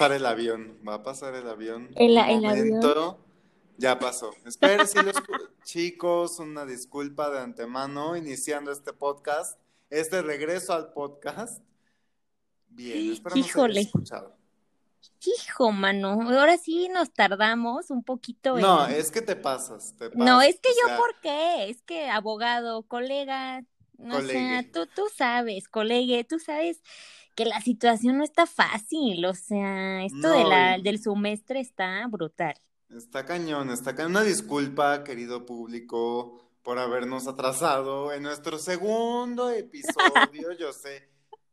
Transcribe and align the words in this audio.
pasar 0.00 0.16
el 0.16 0.24
avión, 0.24 0.78
va 0.88 0.94
a 0.94 1.02
pasar 1.02 1.34
el 1.34 1.46
avión. 1.46 1.90
El, 1.94 2.16
avión. 2.16 3.18
Ya 3.76 3.98
pasó. 3.98 4.30
Espero 4.46 4.86
si 4.86 4.96
los 5.02 5.14
chicos, 5.64 6.38
una 6.38 6.64
disculpa 6.64 7.28
de 7.28 7.40
antemano, 7.40 8.16
iniciando 8.16 8.72
este 8.72 8.94
podcast, 8.94 9.60
este 9.90 10.22
regreso 10.22 10.72
al 10.72 10.94
podcast. 10.94 11.62
Bien, 12.68 13.12
espero 13.12 13.36
no 13.36 13.42
Híjole. 13.42 13.80
escuchado. 13.82 14.34
Hijo, 15.22 15.70
mano, 15.70 16.18
ahora 16.30 16.56
sí 16.56 16.88
nos 16.88 17.12
tardamos 17.12 17.90
un 17.90 18.02
poquito 18.02 18.56
en... 18.56 18.62
No, 18.62 18.86
es 18.86 19.10
que 19.10 19.20
te 19.20 19.36
pasas, 19.36 19.94
te 19.98 20.08
No, 20.14 20.40
es 20.40 20.58
que 20.60 20.70
o 20.70 20.72
yo, 20.72 20.88
sea, 20.88 20.96
¿por 20.96 21.20
qué? 21.20 21.68
Es 21.68 21.82
que 21.82 22.08
abogado, 22.08 22.84
colega, 22.84 23.64
o 23.98 24.04
sea, 24.04 24.20
Colegue. 24.20 24.70
tú, 24.72 24.86
tú 24.94 25.02
sabes, 25.14 25.68
colegue, 25.68 26.24
tú 26.24 26.38
sabes 26.38 26.80
que 27.34 27.44
la 27.44 27.60
situación 27.60 28.18
no 28.18 28.24
está 28.24 28.46
fácil, 28.46 29.24
o 29.24 29.34
sea, 29.34 30.04
esto 30.04 30.30
de 30.30 30.42
No, 30.42 30.48
la, 30.48 30.78
del 30.78 30.98
semestre 30.98 31.60
está 31.60 32.06
brutal. 32.08 32.54
Está 32.90 33.24
cañón, 33.24 33.70
está 33.70 33.94
cañón. 33.94 34.12
Una 34.12 34.22
disculpa, 34.22 35.04
querido 35.04 35.46
público, 35.46 36.50
por 36.62 36.78
habernos 36.78 37.26
atrasado 37.26 38.12
en 38.12 38.22
nuestro 38.22 38.58
segundo 38.58 39.50
episodio. 39.50 40.52
Yo 40.58 40.72
sé, 40.72 41.08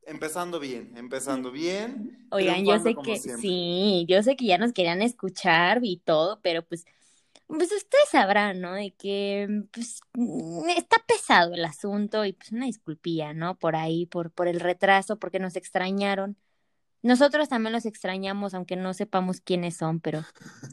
empezando 0.07 0.59
bien, 0.59 0.93
empezando 0.95 1.51
bien. 1.51 2.27
Oigan, 2.31 2.65
yo 2.65 2.79
sé 2.79 2.95
que 2.95 3.17
siempre. 3.17 3.41
sí, 3.41 4.05
yo 4.07 4.23
sé 4.23 4.35
que 4.35 4.45
ya 4.45 4.57
nos 4.57 4.73
querían 4.73 5.01
escuchar 5.01 5.79
y 5.83 5.97
todo, 5.97 6.39
pero 6.41 6.63
pues, 6.63 6.85
pues 7.47 7.71
ustedes 7.71 8.09
sabrán, 8.11 8.59
¿no? 8.61 8.73
De 8.73 8.93
que 8.93 9.47
pues 9.71 10.01
mm, 10.13 10.69
está 10.69 10.97
pesado 11.07 11.53
el 11.53 11.63
asunto 11.65 12.25
y 12.25 12.33
pues 12.33 12.51
una 12.51 12.65
disculpilla, 12.65 13.33
¿no? 13.33 13.57
Por 13.57 13.75
ahí, 13.75 14.05
por, 14.05 14.31
por 14.31 14.47
el 14.47 14.59
retraso, 14.59 15.17
porque 15.17 15.39
nos 15.39 15.55
extrañaron. 15.55 16.37
Nosotros 17.03 17.47
también 17.47 17.73
los 17.73 17.85
extrañamos, 17.85 18.53
aunque 18.53 18.75
no 18.75 18.93
sepamos 18.93 19.39
quiénes 19.39 19.77
son, 19.77 19.99
pero 20.01 20.23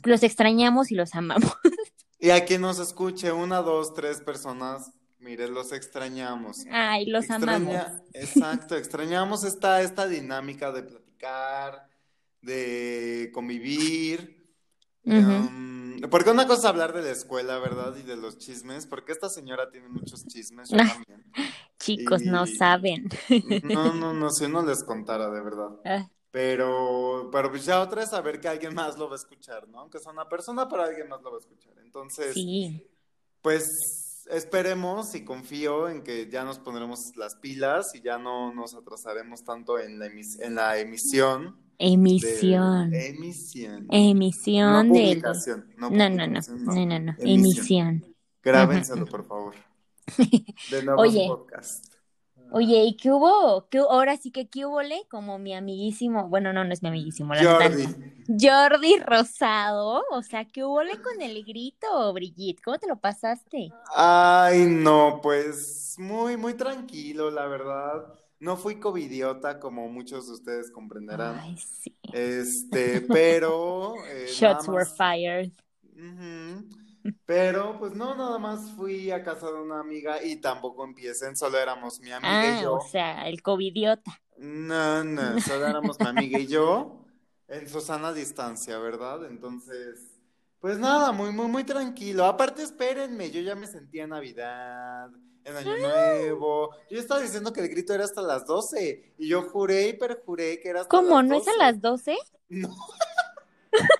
los 0.05 0.23
extrañamos 0.23 0.91
y 0.91 0.95
los 0.95 1.15
amamos. 1.15 1.53
Y 2.19 2.31
a 2.31 2.47
quien 2.47 2.63
nos 2.63 2.79
escuche, 2.79 3.33
una, 3.33 3.59
dos, 3.61 3.93
tres 3.93 4.23
personas, 4.23 4.91
mire, 5.19 5.47
los 5.47 5.73
extrañamos. 5.73 6.65
Ay, 6.71 7.05
los 7.05 7.27
Extraña- 7.29 7.83
amamos. 7.85 8.03
Exacto, 8.15 8.77
extrañamos 8.79 9.45
esta, 9.45 9.83
esta 9.83 10.07
dinámica 10.09 10.73
de 10.73 10.85
platicar, 10.85 11.87
de 12.41 13.31
convivir. 13.35 14.44
Um, 15.07 16.01
porque 16.11 16.31
una 16.31 16.47
cosa 16.47 16.61
es 16.61 16.65
hablar 16.67 16.93
de 16.93 17.03
la 17.03 17.11
escuela, 17.11 17.59
¿verdad? 17.59 17.95
Y 17.97 18.03
de 18.03 18.17
los 18.17 18.39
chismes, 18.39 18.87
porque 18.87 19.13
esta 19.13 19.29
señora 19.29 19.71
tiene 19.71 19.89
muchos 19.89 20.27
chismes, 20.27 20.69
yo 20.71 20.77
también. 20.79 21.25
Chicos, 21.79 22.23
no 22.23 22.47
saben. 22.47 23.09
No, 23.63 23.93
no, 23.95 24.13
no, 24.15 24.31
si 24.31 24.45
uno 24.47 24.63
les 24.65 24.83
contara, 24.85 25.31
de 25.31 25.41
verdad. 25.43 25.71
Ah, 25.85 26.09
Pero, 26.31 27.29
pero 27.31 27.51
pues 27.51 27.65
ya 27.65 27.81
otra 27.81 28.03
es 28.03 28.11
saber 28.11 28.41
que 28.41 28.49
alguien 28.49 28.75
más 28.75 28.99
lo 28.99 29.07
va 29.09 29.15
a 29.15 29.19
escuchar, 29.19 29.69
¿no? 29.69 29.81
Aunque 29.81 30.01
sea 30.01 30.11
una 30.13 30.29
persona, 30.29 30.69
pero 30.69 30.83
alguien 30.83 31.09
más 31.09 31.23
lo 31.23 31.31
va 31.31 31.37
a 31.37 31.41
escuchar. 31.41 31.75
Entonces, 31.79 32.35
Sí, 32.35 32.85
pues 33.41 34.25
esperemos 34.31 35.15
y 35.15 35.25
confío 35.25 35.89
en 35.89 36.03
que 36.03 36.29
ya 36.31 36.45
nos 36.45 36.59
pondremos 36.59 37.15
las 37.17 37.37
pilas 37.37 37.95
y 37.95 38.01
ya 38.01 38.19
no 38.19 38.53
nos 38.53 38.75
atrasaremos 38.75 39.45
tanto 39.45 39.79
en 39.79 39.99
la, 39.99 40.07
emis- 40.07 40.41
en 40.41 40.55
la 40.57 40.79
emisión. 40.79 41.57
De- 41.79 41.87
emisión. 41.93 42.95
emisión. 42.95 43.87
Emisión 43.91 44.89
no 44.89 44.95
de... 44.95 45.17
No, 45.79 45.91
No, 45.91 46.09
no, 46.09 46.27
no, 46.27 46.27
no, 46.27 46.87
no, 46.87 46.99
no, 47.01 47.15
Emisión. 47.19 48.05
Grábenselo, 48.43 49.07
por 49.07 49.25
favor. 49.27 49.55
De 50.71 50.83
nuevos 50.83 51.09
Oye. 51.09 51.27
podcast. 51.27 51.95
Oye, 52.53 52.85
¿y 52.85 52.97
qué 52.97 53.11
hubo? 53.11 53.69
¿Qué, 53.69 53.79
ahora 53.79 54.17
sí 54.17 54.31
que 54.31 54.49
qué 54.49 54.65
hubo, 54.65 54.81
le? 54.81 55.09
Como 55.11 55.39
mi 55.39 55.55
amiguísimo, 55.55 56.29
bueno, 56.29 56.53
no, 56.53 56.63
no 56.63 56.73
es 56.73 56.83
mi 56.83 56.89
amiguísimo, 56.89 57.35
la 57.35 57.43
Jordi. 57.43 57.85
Jordi 58.29 58.99
Rosado, 58.99 60.05
o 60.13 60.23
sea, 60.23 60.45
¿qué 60.45 60.63
hubo 60.63 60.83
le 60.83 61.01
con 61.01 61.21
el 61.21 61.43
grito, 61.45 62.13
Brigitte? 62.13 62.63
¿Cómo 62.63 62.79
te 62.79 62.87
lo 62.87 63.01
pasaste? 63.01 63.71
Ay, 63.97 64.67
no, 64.67 65.19
pues 65.21 65.97
muy, 65.99 66.37
muy 66.37 66.55
tranquilo, 66.55 67.31
la 67.31 67.47
verdad. 67.47 68.05
No 68.41 68.57
fui 68.57 68.77
covidiota, 68.79 69.59
como 69.61 69.89
muchos 69.89 70.27
de 70.27 70.35
ustedes 70.35 70.71
comprenderán. 70.71 71.39
Ay, 71.41 71.57
sí. 71.57 71.97
Este, 72.13 73.01
pero 73.01 73.95
eh, 74.07 74.27
Shots 74.39 74.69
were 74.69 74.85
fired. 74.87 75.51
Pero, 77.27 77.79
pues 77.79 77.95
no, 77.95 78.15
nada 78.15 78.39
más 78.39 78.71
fui 78.73 79.11
a 79.11 79.23
casa 79.23 79.47
de 79.51 79.61
una 79.61 79.81
amiga 79.81 80.23
y 80.25 80.37
tampoco 80.37 80.85
empiecen, 80.85 81.37
solo 81.37 81.59
éramos 81.59 82.01
mi 82.01 82.11
amiga 82.13 82.33
y 82.33 82.47
Ah, 82.59 82.63
yo. 82.63 82.75
o 82.75 82.89
sea, 82.89 83.29
el 83.29 83.43
covidiota. 83.43 84.21
No, 84.39 85.05
no, 85.05 85.41
solo 85.41 85.67
éramos 85.67 85.99
mi 86.01 86.07
amiga 86.07 86.39
y 86.39 86.47
yo 86.47 87.05
en 87.49 87.69
su 87.69 87.81
sana 87.81 88.13
distancia, 88.13 88.79
¿verdad? 88.79 89.27
Entonces, 89.27 90.19
pues 90.61 90.79
nada, 90.79 91.13
muy, 91.13 91.31
muy, 91.31 91.47
muy 91.47 91.65
tranquilo. 91.65 92.25
Aparte, 92.25 92.63
espérenme, 92.63 93.31
yo 93.31 93.41
ya 93.43 93.55
me 93.55 93.67
sentía 93.67 94.05
en 94.05 94.11
Navidad, 94.11 95.11
en 95.45 95.57
Año 95.57 95.77
Nuevo. 95.77 96.71
Yo 96.91 96.99
estaba 96.99 97.21
diciendo 97.21 97.53
que 97.53 97.61
el 97.61 97.69
grito 97.69 97.93
era 97.95 98.05
hasta 98.05 98.23
las 98.23 98.47
12 98.47 99.15
y 99.19 99.29
yo 99.29 99.43
juré 99.43 99.89
y 99.89 99.93
perjuré 99.95 100.61
que 100.61 100.69
era 100.69 100.81
hasta 100.83 100.89
¿Cómo? 100.91 101.21
las 101.23 101.29
¿No 101.31 101.37
es 101.37 101.49
a 101.49 101.53
12. 101.53 101.59
las 101.59 101.81
12? 101.81 102.19
No. 102.49 102.75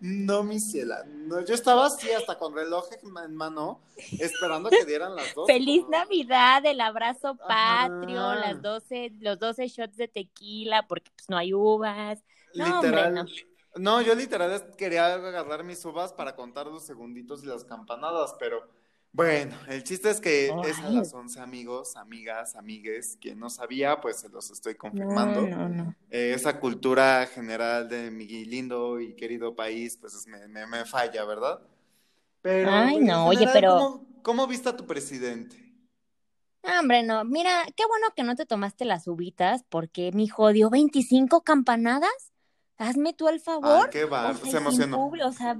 No, 0.00 0.42
mi 0.44 0.60
ciela. 0.60 1.04
No, 1.06 1.44
yo 1.44 1.52
estaba 1.54 1.86
así 1.86 2.10
hasta 2.10 2.38
con 2.38 2.54
reloj 2.54 2.86
en 3.02 3.34
mano, 3.34 3.82
esperando 4.18 4.70
que 4.70 4.84
dieran 4.86 5.14
las 5.14 5.34
12. 5.34 5.52
Feliz 5.52 5.84
Navidad, 5.90 6.64
el 6.64 6.80
abrazo 6.80 7.36
patrio, 7.36 8.20
Ajá. 8.22 8.36
las 8.40 8.62
12, 8.62 9.12
los 9.20 9.38
12 9.38 9.68
shots 9.68 9.96
de 9.96 10.08
tequila, 10.08 10.86
porque 10.86 11.10
pues 11.14 11.28
no 11.28 11.36
hay 11.36 11.52
uvas. 11.52 12.20
No, 12.54 12.64
hombre, 12.80 12.90
Literal. 12.90 13.14
no. 13.14 13.24
No, 13.76 14.00
yo 14.00 14.14
literal 14.14 14.74
quería 14.78 15.12
agarrar 15.14 15.64
mis 15.64 15.84
uvas 15.84 16.12
para 16.12 16.34
contar 16.36 16.68
los 16.68 16.86
segunditos 16.86 17.42
y 17.42 17.46
las 17.46 17.64
campanadas, 17.64 18.36
pero 18.38 18.66
bueno, 19.14 19.56
el 19.68 19.82
chiste 19.84 20.10
es 20.10 20.20
que 20.20 20.48
es 20.64 20.78
a 20.80 20.90
las 20.90 21.14
11, 21.14 21.40
amigos, 21.40 21.96
amigas, 21.96 22.56
amigues. 22.56 23.16
Quien 23.20 23.38
no 23.38 23.48
sabía, 23.48 24.00
pues 24.00 24.16
se 24.18 24.28
los 24.28 24.50
estoy 24.50 24.74
No, 24.74 24.78
confirmando. 24.78 25.46
no, 25.46 25.68
no. 25.68 25.94
Eh, 26.10 26.32
esa 26.34 26.58
cultura 26.60 27.26
general 27.26 27.88
de 27.88 28.10
mi 28.10 28.26
lindo 28.44 29.00
y 29.00 29.14
querido 29.14 29.54
país, 29.54 29.96
pues 29.96 30.14
es- 30.14 30.26
me, 30.26 30.46
me- 30.48 30.66
me 30.66 30.84
falla, 30.84 31.24
¿verdad? 31.24 31.60
Pero, 32.42 32.70
Ay, 32.72 32.96
pues, 32.96 33.06
no, 33.06 33.26
oye, 33.26 33.48
pero- 33.52 33.70
¿cómo, 33.78 34.06
cómo 34.22 34.46
viste 34.46 34.68
a 34.68 34.76
tu 34.76 34.84
presidente? 34.86 35.60
Ah, 36.64 36.80
Hombre, 36.80 37.02
no. 37.02 37.24
Mira, 37.24 37.64
qué 37.76 37.84
bueno 37.86 38.06
que 38.16 38.22
no 38.24 38.34
te 38.36 38.46
tomaste 38.46 38.84
las 38.84 39.06
uvitas, 39.06 39.62
porque 39.68 40.10
mi 40.12 40.24
hijo 40.24 40.52
dio 40.52 40.70
25 40.70 41.42
campanadas. 41.42 42.32
Hazme 42.78 43.12
tú 43.14 43.28
el 43.28 43.36
Ay, 43.36 43.40
favor. 43.40 43.88
qué 43.90 44.04
O 44.04 44.10
bar, 44.10 44.36
sea, 44.36 44.50
se 44.50 44.56
emocionó. 44.58 44.96
o 45.22 45.32
sea, 45.32 45.56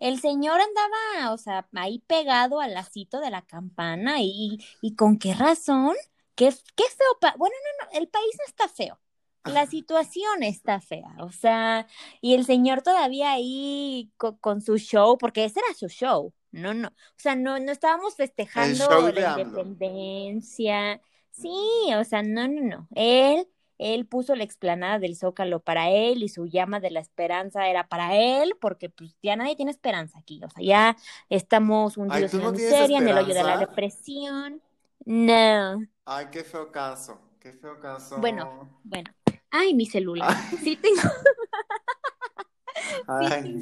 el 0.00 0.20
señor 0.20 0.60
andaba, 0.60 1.32
o 1.32 1.38
sea, 1.38 1.68
ahí 1.74 2.00
pegado 2.06 2.60
al 2.60 2.74
lacito 2.74 3.20
de 3.20 3.30
la 3.30 3.42
campana 3.42 4.16
y, 4.20 4.58
y 4.80 4.94
con 4.94 5.18
qué 5.18 5.34
razón, 5.34 5.94
qué, 6.34 6.50
qué 6.76 6.84
feo, 6.84 7.18
pa- 7.20 7.34
bueno, 7.38 7.54
no, 7.80 7.86
no, 7.86 7.98
el 8.00 8.08
país 8.08 8.30
no 8.38 8.44
está 8.46 8.68
feo, 8.68 8.98
la 9.44 9.66
situación 9.66 10.42
está 10.42 10.80
fea, 10.80 11.14
o 11.20 11.32
sea, 11.32 11.86
y 12.20 12.34
el 12.34 12.44
señor 12.44 12.82
todavía 12.82 13.32
ahí 13.32 14.12
co- 14.16 14.38
con, 14.38 14.60
su 14.60 14.76
show, 14.78 15.16
porque 15.18 15.44
ese 15.44 15.60
era 15.60 15.74
su 15.74 15.88
show, 15.88 16.32
no, 16.52 16.74
no, 16.74 16.88
o 16.88 16.92
sea, 17.16 17.36
no, 17.36 17.58
no 17.58 17.72
estábamos 17.72 18.16
festejando 18.16 19.10
la 19.10 19.22
independencia, 19.22 21.00
sí, 21.30 21.50
o 21.98 22.04
sea, 22.04 22.22
no, 22.22 22.48
no, 22.48 22.60
no, 22.62 22.88
él 22.94 23.46
él 23.80 24.06
puso 24.06 24.34
la 24.34 24.44
explanada 24.44 24.98
del 24.98 25.16
Zócalo 25.16 25.60
para 25.60 25.90
él 25.90 26.22
y 26.22 26.28
su 26.28 26.46
llama 26.46 26.80
de 26.80 26.90
la 26.90 27.00
esperanza 27.00 27.66
era 27.66 27.88
para 27.88 28.14
él, 28.14 28.54
porque 28.60 28.90
pues 28.90 29.16
ya 29.22 29.36
nadie 29.36 29.56
tiene 29.56 29.70
esperanza 29.70 30.18
aquí, 30.18 30.40
o 30.44 30.50
sea, 30.50 30.62
ya 30.62 30.96
estamos 31.30 31.96
hundidos 31.96 32.30
¿tú 32.30 32.36
en 32.36 32.44
no 32.44 32.52
miseria, 32.52 32.98
en 32.98 33.08
el 33.08 33.18
hoyo 33.18 33.34
de 33.34 33.42
la 33.42 33.56
depresión. 33.56 34.62
No, 35.06 35.80
Ay, 36.04 36.26
qué 36.30 36.44
feo 36.44 36.70
caso, 36.70 37.18
qué 37.40 37.52
feo 37.52 37.80
caso. 37.80 38.18
Bueno. 38.18 38.80
bueno. 38.84 39.10
Ay, 39.50 39.74
mi 39.74 39.86
celular. 39.86 40.28
Ay. 40.30 40.58
Sí 40.58 40.76
tengo, 40.76 41.00
Ay, 43.08 43.60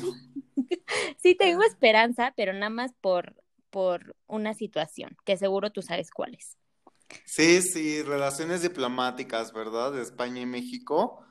sí 1.18 1.36
tengo 1.36 1.62
esperanza, 1.62 2.34
pero 2.36 2.52
nada 2.52 2.70
más 2.70 2.92
por, 3.00 3.36
por 3.70 4.16
una 4.26 4.54
situación, 4.54 5.16
que 5.24 5.36
seguro 5.36 5.70
tú 5.70 5.82
sabes 5.82 6.10
cuál 6.10 6.34
es. 6.34 6.56
Sí, 7.24 7.62
sí, 7.62 8.02
relaciones 8.02 8.62
diplomáticas, 8.62 9.52
¿verdad? 9.52 9.92
De 9.92 10.02
España 10.02 10.40
y 10.42 10.46
México. 10.46 11.24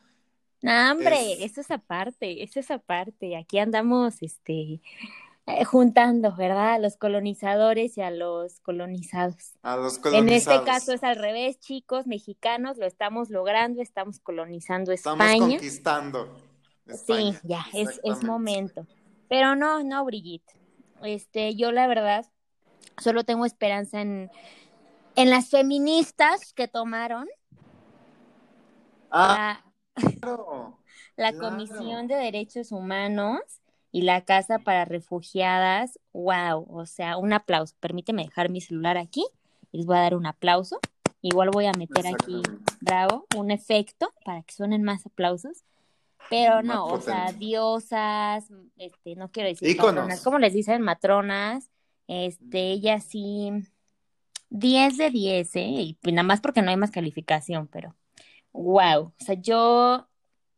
No, 0.62 0.92
hombre, 0.92 1.34
Es- 1.34 1.52
eso 1.52 1.62
es 1.62 1.72
aparte, 1.72 2.44
eso 2.44 2.60
es 2.60 2.72
aparte. 2.72 3.36
Aquí 3.36 3.60
andamos, 3.60 4.22
este, 4.22 4.82
eh, 5.46 5.64
juntando, 5.66 6.36
¿verdad? 6.36 6.74
A 6.74 6.80
los 6.80 6.98
colonizadores 6.98 7.98
y 7.98 8.02
a 8.02 8.10
los 8.12 8.60
colonizados. 8.62 9.54
A 9.62 9.78
los 9.78 9.98
En 9.98 10.02
colonizados. 10.02 10.62
este 10.62 10.72
caso 10.72 10.94
es 10.94 11.04
al 11.04 11.18
revés, 11.18 11.60
chicos, 11.60 12.08
mexicanos, 12.08 12.78
lo 12.78 12.86
estamos 12.86 13.30
logrando, 13.30 13.82
estamos 13.82 14.20
colonizando 14.20 14.92
Estamos 14.92 15.26
España. 15.26 15.58
conquistando 15.58 16.36
Sí, 17.06 17.34
ya, 17.44 17.66
es, 17.74 18.00
es 18.04 18.24
momento. 18.24 18.86
Pero 19.30 19.56
no, 19.56 19.84
no, 19.84 20.06
Brigitte. 20.06 20.54
Este, 21.04 21.56
yo 21.56 21.72
la 21.72 21.88
verdad 21.88 22.26
solo 22.98 23.24
tengo 23.24 23.46
esperanza 23.46 24.02
en, 24.02 24.32
en 25.18 25.32
las 25.32 25.50
feministas 25.50 26.54
que 26.54 26.68
tomaron 26.68 27.28
Ah, 29.12 29.64
la 31.16 31.34
Comisión 31.40 32.08
de 32.08 32.16
Derechos 32.16 32.72
Humanos 32.72 33.40
y 33.92 34.04
la 34.04 34.22
Casa 34.22 34.60
para 34.60 34.86
Refugiadas, 34.86 36.00
wow, 36.14 36.68
o 36.70 36.86
sea, 36.86 37.18
un 37.18 37.34
aplauso. 37.34 37.76
Permíteme 37.80 38.26
dejar 38.26 38.50
mi 38.50 38.62
celular 38.62 38.98
aquí 38.98 39.26
y 39.72 39.78
les 39.78 39.86
voy 39.88 39.98
a 39.98 40.02
dar 40.02 40.16
un 40.16 40.28
aplauso. 40.28 40.80
Igual 41.22 41.50
voy 41.52 41.66
a 41.66 41.72
meter 41.72 42.06
aquí, 42.06 42.44
bravo, 42.80 43.26
un 43.36 43.50
efecto 43.50 44.14
para 44.24 44.44
que 44.44 44.54
suenen 44.54 44.84
más 44.84 45.06
aplausos. 45.08 45.64
Pero 46.30 46.62
no, 46.62 46.86
o 46.86 47.02
sea, 47.02 47.32
diosas, 47.32 48.52
este, 48.76 49.16
no 49.16 49.32
quiero 49.32 49.50
decir 49.50 49.78
matronas, 49.78 50.22
¿cómo 50.22 50.38
les 50.38 50.54
dicen? 50.54 50.82
Matronas, 50.82 51.72
este, 52.08 52.72
ella 52.72 53.00
sí, 53.00 53.52
10 54.50 54.98
de 54.98 55.10
10, 55.10 55.56
¿eh? 55.56 55.62
Y 55.62 55.98
nada 56.12 56.24
más 56.24 56.42
porque 56.42 56.62
no 56.62 56.70
hay 56.70 56.78
más 56.78 56.92
calificación, 56.92 57.68
pero 57.68 57.96
wow, 58.54 59.14
o 59.20 59.24
sea, 59.24 59.36
yo... 59.36 60.08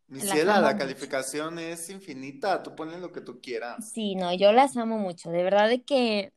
Mi 0.08 0.22
ciela, 0.22 0.60
la 0.60 0.76
calificación 0.76 1.60
es 1.60 1.90
infinita, 1.90 2.64
tú 2.64 2.76
pones 2.76 3.00
lo 3.00 3.12
que 3.12 3.22
tú 3.22 3.40
quieras. 3.42 3.92
Sí, 3.92 4.16
no, 4.16 4.34
yo 4.34 4.52
las 4.52 4.76
amo 4.76 4.98
mucho, 4.98 5.30
de 5.30 5.44
verdad 5.44 5.70
de 5.70 5.84
que 5.84 6.34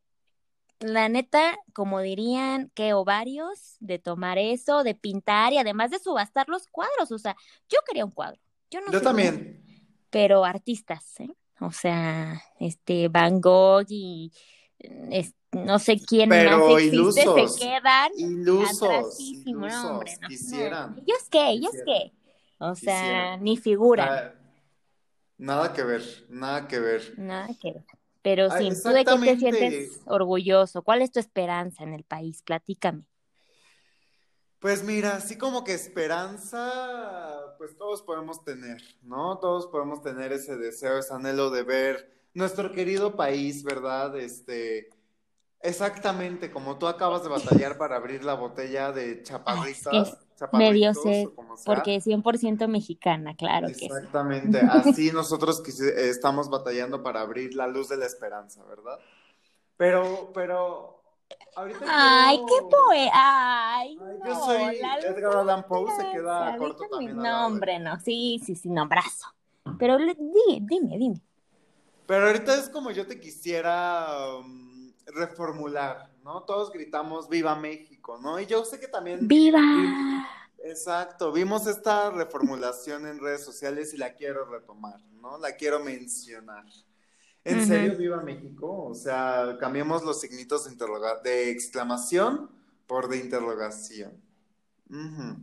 la 0.83 1.09
neta, 1.09 1.59
como 1.73 2.01
dirían, 2.01 2.71
que 2.75 2.93
ovarios 2.93 3.77
de 3.81 3.99
tomar 3.99 4.39
eso, 4.39 4.83
de 4.83 4.95
pintar 4.95 5.53
y 5.53 5.59
además 5.59 5.91
de 5.91 5.99
subastar 5.99 6.49
los 6.49 6.67
cuadros. 6.67 7.13
O 7.13 7.19
sea, 7.19 7.37
yo 7.69 7.79
quería 7.87 8.05
un 8.05 8.11
cuadro. 8.11 8.41
Yo 8.71 8.81
no 8.81 8.93
Yo 8.93 9.01
también. 9.01 9.65
pero 10.11 10.45
artistas, 10.45 11.21
¿eh? 11.21 11.31
O 11.61 11.71
sea, 11.73 12.43
este 12.59 13.09
Van 13.09 13.41
Gogh 13.41 13.87
y 13.89 14.33
no 15.53 15.79
sé 15.79 15.99
quién 16.01 16.29
pero 16.29 16.59
más 16.59 16.83
existe, 16.83 16.97
ilusos, 16.97 17.55
se 17.55 17.65
quedan 17.65 18.11
ilusos, 18.17 19.21
ilusos 19.21 19.73
no, 19.73 19.91
hombre, 19.91 20.19
no. 20.21 20.29
quisieran. 20.29 20.97
No. 20.97 21.03
¿Ellos 21.03 21.29
qué? 21.31 21.51
¿Ellos 21.51 21.73
qué? 21.85 22.13
O 22.59 22.75
sea, 22.75 23.01
quisieran. 23.01 23.43
ni 23.45 23.57
figura. 23.57 24.07
Nada, 24.07 24.35
nada 25.39 25.73
que 25.73 25.83
ver, 25.83 26.03
nada 26.29 26.69
que 26.69 26.81
ver. 26.81 27.15
Nada 27.19 27.49
que 27.61 27.73
ver. 27.73 27.85
Pero 28.23 28.51
sí, 28.57 28.71
¿tú 28.83 28.91
de 28.91 29.05
qué 29.05 29.19
te 29.19 29.37
sientes 29.37 30.01
orgulloso? 30.07 30.83
¿Cuál 30.83 31.03
es 31.03 31.11
tu 31.11 31.19
esperanza 31.19 31.83
en 31.83 31.93
el 31.93 32.05
país? 32.05 32.43
Platícame. 32.43 33.05
Pues 34.61 34.85
mira, 34.85 35.17
así 35.17 35.37
como 35.37 35.65
que 35.65 35.75
esperanza, 35.75 37.57
pues 37.59 37.77
todos 37.77 38.01
podemos 38.03 38.45
tener, 38.45 38.81
¿no? 39.03 39.39
Todos 39.39 39.67
podemos 39.67 40.03
tener 40.03 40.33
ese 40.33 40.57
deseo, 40.57 40.99
ese 40.99 41.13
anhelo 41.13 41.51
de 41.51 41.65
ver 41.65 42.22
nuestro 42.35 42.73
querido 42.73 43.17
país, 43.17 43.63
¿verdad? 43.63 44.19
Este, 44.19 44.91
exactamente 45.61 46.51
como 46.51 46.79
tú 46.79 46.87
acabas 46.87 47.23
de 47.23 47.29
batallar 47.29 47.79
para 47.79 47.97
abrir 47.97 48.25
la 48.25 48.35
botella 48.35 48.93
de 48.93 49.23
chaparritas. 49.23 50.19
Medio 50.53 50.93
sé, 50.93 51.31
porque 51.65 51.97
es 51.97 52.07
100% 52.07 52.67
mexicana, 52.67 53.37
claro. 53.37 53.69
Exactamente, 53.69 54.59
que 54.59 54.67
así 54.71 55.13
nosotros 55.13 55.63
estamos 55.69 56.51
batallando 56.51 57.03
para 57.05 57.21
abrir 57.21 57.55
la 57.55 57.69
luz 57.69 57.89
de 57.89 57.97
la 57.97 58.07
esperanza, 58.07 58.65
¿verdad? 58.65 58.99
Pero, 59.77 60.33
pero, 60.35 61.01
ahorita 61.55 61.85
Ay, 61.89 62.39
qué 62.39 62.67
poe, 62.69 63.11
ay, 63.13 63.99
ay 64.01 64.19
no, 64.19 64.27
yo 64.27 64.35
soy 64.35 64.81
Edgar 65.05 65.37
Allan 65.37 65.65
Poe, 65.65 65.91
se 65.97 66.11
queda 66.11 66.57
corto 66.57 66.89
también. 66.91 67.17
No, 67.17 67.47
hombre, 67.47 67.79
no, 67.79 68.01
sí, 68.01 68.41
sí, 68.45 68.57
sí, 68.57 68.69
no, 68.69 68.89
brazo. 68.89 69.29
Pero 69.79 69.97
dime, 69.97 70.59
dime, 70.61 70.99
dime. 70.99 71.21
Pero 72.13 72.27
ahorita 72.27 72.55
es 72.57 72.69
como 72.69 72.91
yo 72.91 73.07
te 73.07 73.19
quisiera 73.19 74.37
um, 74.37 74.93
reformular, 75.07 76.11
¿no? 76.23 76.43
Todos 76.43 76.71
gritamos 76.71 77.27
Viva 77.27 77.57
México, 77.57 78.19
¿no? 78.19 78.39
Y 78.39 78.45
yo 78.45 78.67
sé 78.67 78.79
que 78.79 78.87
también... 78.87 79.27
¡Viva! 79.27 79.59
Exacto, 80.63 81.33
vimos 81.33 81.67
esta 81.67 82.11
reformulación 82.11 83.07
en 83.07 83.19
redes 83.19 83.43
sociales 83.43 83.95
y 83.95 83.97
la 83.97 84.13
quiero 84.13 84.45
retomar, 84.45 85.01
¿no? 85.23 85.39
La 85.39 85.57
quiero 85.57 85.83
mencionar. 85.83 86.67
¿En 87.45 87.61
uh 87.61 87.63
-huh. 87.63 87.67
serio 87.67 87.97
viva 87.97 88.21
México? 88.21 88.85
O 88.91 88.95
sea, 88.95 89.57
cambiemos 89.59 90.03
los 90.03 90.21
signitos 90.21 90.67
de, 90.67 90.77
de 91.25 91.51
exclamación 91.51 92.51
por 92.87 93.09
de 93.09 93.17
interrogación. 93.17 94.21
Uh 94.91 94.97
-huh. 94.97 95.37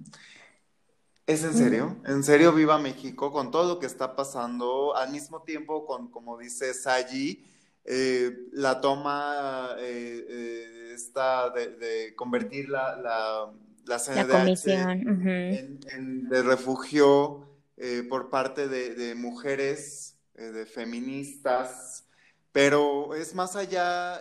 ¿Es 1.30 1.44
en 1.44 1.54
serio? 1.54 1.96
¿En 2.08 2.24
serio 2.24 2.52
viva 2.52 2.80
México 2.80 3.32
con 3.32 3.52
todo 3.52 3.76
lo 3.76 3.80
que 3.80 3.86
está 3.86 4.16
pasando? 4.16 4.96
Al 4.96 5.12
mismo 5.12 5.44
tiempo, 5.44 5.86
con, 5.86 6.10
como 6.10 6.40
dice 6.40 6.74
Sayi, 6.74 7.46
eh, 7.86 8.48
la 8.52 8.82
toma 8.82 9.76
eh, 9.78 10.26
eh, 10.28 10.92
está 10.96 11.52
de, 11.52 11.76
de, 11.76 12.16
convertir 12.16 12.70
la, 12.70 12.96
la, 12.96 13.54
la 13.86 14.00
CNDH 14.00 14.28
la 14.28 14.40
comisión. 14.40 15.08
Uh 15.08 15.24
-huh. 15.24 15.94
en, 15.94 16.30
de 16.30 16.42
refugio 16.42 17.48
eh, 17.78 18.04
por 18.10 18.32
parte 18.32 18.68
de, 18.68 18.96
de 18.96 19.14
mujeres, 19.14 20.16
de 20.34 20.66
feministas, 20.66 22.06
pero 22.52 23.14
es 23.14 23.36
más 23.36 23.56
allá, 23.56 24.20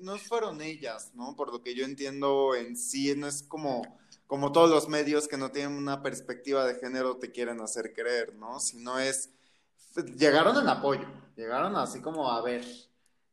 no 0.00 0.16
fueron 0.18 0.60
ellas, 0.60 1.12
¿no? 1.14 1.36
Por 1.36 1.52
lo 1.52 1.62
que 1.62 1.76
yo 1.76 1.84
entiendo 1.84 2.56
en 2.56 2.76
sí, 2.76 3.14
no 3.14 3.28
es 3.28 3.44
como 3.44 3.82
como 4.28 4.52
todos 4.52 4.68
los 4.68 4.88
medios 4.88 5.26
que 5.26 5.38
no 5.38 5.50
tienen 5.50 5.72
una 5.72 6.02
perspectiva 6.02 6.64
de 6.66 6.74
género 6.74 7.16
te 7.16 7.32
quieren 7.32 7.60
hacer 7.62 7.94
creer, 7.94 8.34
¿no? 8.36 8.60
Si 8.60 8.76
no 8.76 8.98
es, 8.98 9.30
llegaron 10.16 10.56
en 10.58 10.68
apoyo, 10.68 11.08
llegaron 11.34 11.74
así 11.76 12.00
como 12.00 12.30
a 12.30 12.42
ver, 12.42 12.62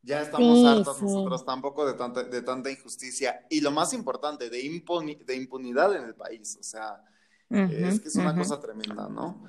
ya 0.01 0.21
estamos 0.21 0.57
sí, 0.57 0.65
hartos 0.65 0.97
sí. 0.97 1.03
nosotros 1.03 1.45
tampoco 1.45 1.85
de 1.85 1.95
tanta, 1.95 2.23
de 2.23 2.41
tanta 2.41 2.71
injusticia 2.71 3.45
y 3.49 3.59
lo 3.59 3.71
más 3.71 3.91
importante, 3.91 4.49
de, 4.49 4.61
impuni 4.61 5.15
de 5.15 5.35
impunidad 5.35 5.93
en 5.97 6.05
el 6.05 6.15
país, 6.15 6.57
o 6.57 6.63
sea, 6.63 7.03
uh 7.49 7.55
-huh, 7.55 7.87
es 7.89 7.99
que 7.99 8.07
es 8.07 8.15
una 8.15 8.31
uh 8.31 8.33
-huh. 8.33 8.37
cosa 8.37 8.61
tremenda, 8.61 9.09
¿no? 9.09 9.43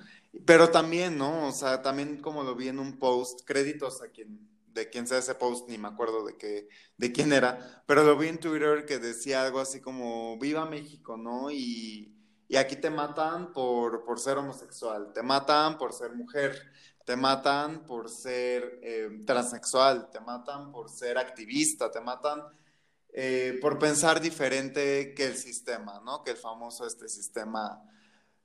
Pero 0.45 0.69
también, 0.71 1.17
¿no? 1.17 1.47
O 1.47 1.53
sea, 1.53 1.81
también 1.81 2.21
como 2.21 2.43
lo 2.43 2.57
vi 2.57 2.69
en 2.69 2.81
un 2.81 2.99
post, 2.99 3.43
créditos 3.47 4.03
a 4.03 4.09
quien 4.09 4.49
de 4.77 4.89
quién 4.89 5.09
sea 5.09 5.19
ese 5.19 5.35
post, 5.35 5.69
ni 5.69 5.79
me 5.79 5.89
acuerdo 5.89 6.25
de 6.25 6.37
qué, 6.37 6.69
de 6.97 7.11
quién 7.11 7.33
era, 7.33 7.83
pero 7.87 8.05
lo 8.05 8.17
vi 8.17 8.29
en 8.29 8.39
Twitter 8.39 8.85
que 8.87 9.01
decía 9.01 9.43
algo 9.43 9.59
así 9.59 9.81
como, 9.81 10.39
viva 10.39 10.67
México, 10.67 11.17
¿no? 11.17 11.51
Y, 11.51 12.15
y 12.47 12.57
aquí 12.57 12.77
te 12.77 12.91
matan 12.91 13.53
por, 13.53 14.05
por 14.05 14.21
ser 14.21 14.39
homosexual, 14.39 15.13
te 15.13 15.23
matan 15.23 15.79
por 15.79 15.93
ser 15.93 16.13
mujer, 16.13 16.57
te 17.05 17.17
matan 17.17 17.85
por 17.87 18.09
ser 18.09 18.79
eh, 18.83 19.23
transexual, 19.27 20.11
te 20.11 20.21
matan 20.21 20.71
por 20.71 20.91
ser 20.91 21.19
activista, 21.19 21.91
te 21.91 22.01
matan 22.01 22.43
eh, 23.13 23.59
por 23.61 23.79
pensar 23.79 24.21
diferente 24.21 25.15
que 25.15 25.25
el 25.25 25.37
sistema, 25.37 26.01
¿no? 26.05 26.23
Que 26.23 26.33
el 26.33 26.37
famoso 26.37 26.87
este 26.87 27.09
sistema 27.09 27.83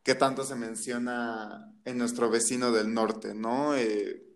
que 0.03 0.15
tanto 0.15 0.43
se 0.43 0.55
menciona 0.55 1.73
en 1.85 1.97
nuestro 1.97 2.29
vecino 2.29 2.71
del 2.71 2.93
norte, 2.93 3.33
¿no? 3.35 3.75
Eh, 3.75 4.30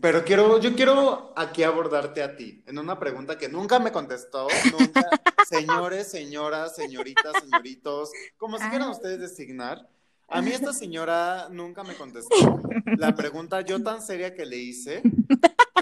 pero 0.00 0.24
quiero, 0.24 0.60
yo 0.60 0.74
quiero 0.74 1.32
aquí 1.36 1.62
abordarte 1.62 2.22
a 2.22 2.36
ti, 2.36 2.62
en 2.66 2.78
una 2.78 2.98
pregunta 2.98 3.36
que 3.36 3.48
nunca 3.48 3.78
me 3.78 3.92
contestó, 3.92 4.46
nunca, 4.78 5.02
señores, 5.48 6.08
señoras, 6.10 6.76
señoritas, 6.76 7.32
señoritos, 7.42 8.10
como 8.36 8.58
si 8.58 8.68
quieran 8.68 8.90
ustedes 8.90 9.20
designar. 9.20 9.88
A 10.28 10.40
mí 10.40 10.52
esta 10.52 10.72
señora 10.72 11.48
nunca 11.50 11.82
me 11.82 11.96
contestó. 11.96 12.60
La 12.98 13.16
pregunta 13.16 13.62
yo 13.62 13.82
tan 13.82 14.00
seria 14.00 14.32
que 14.32 14.46
le 14.46 14.58
hice, 14.58 15.02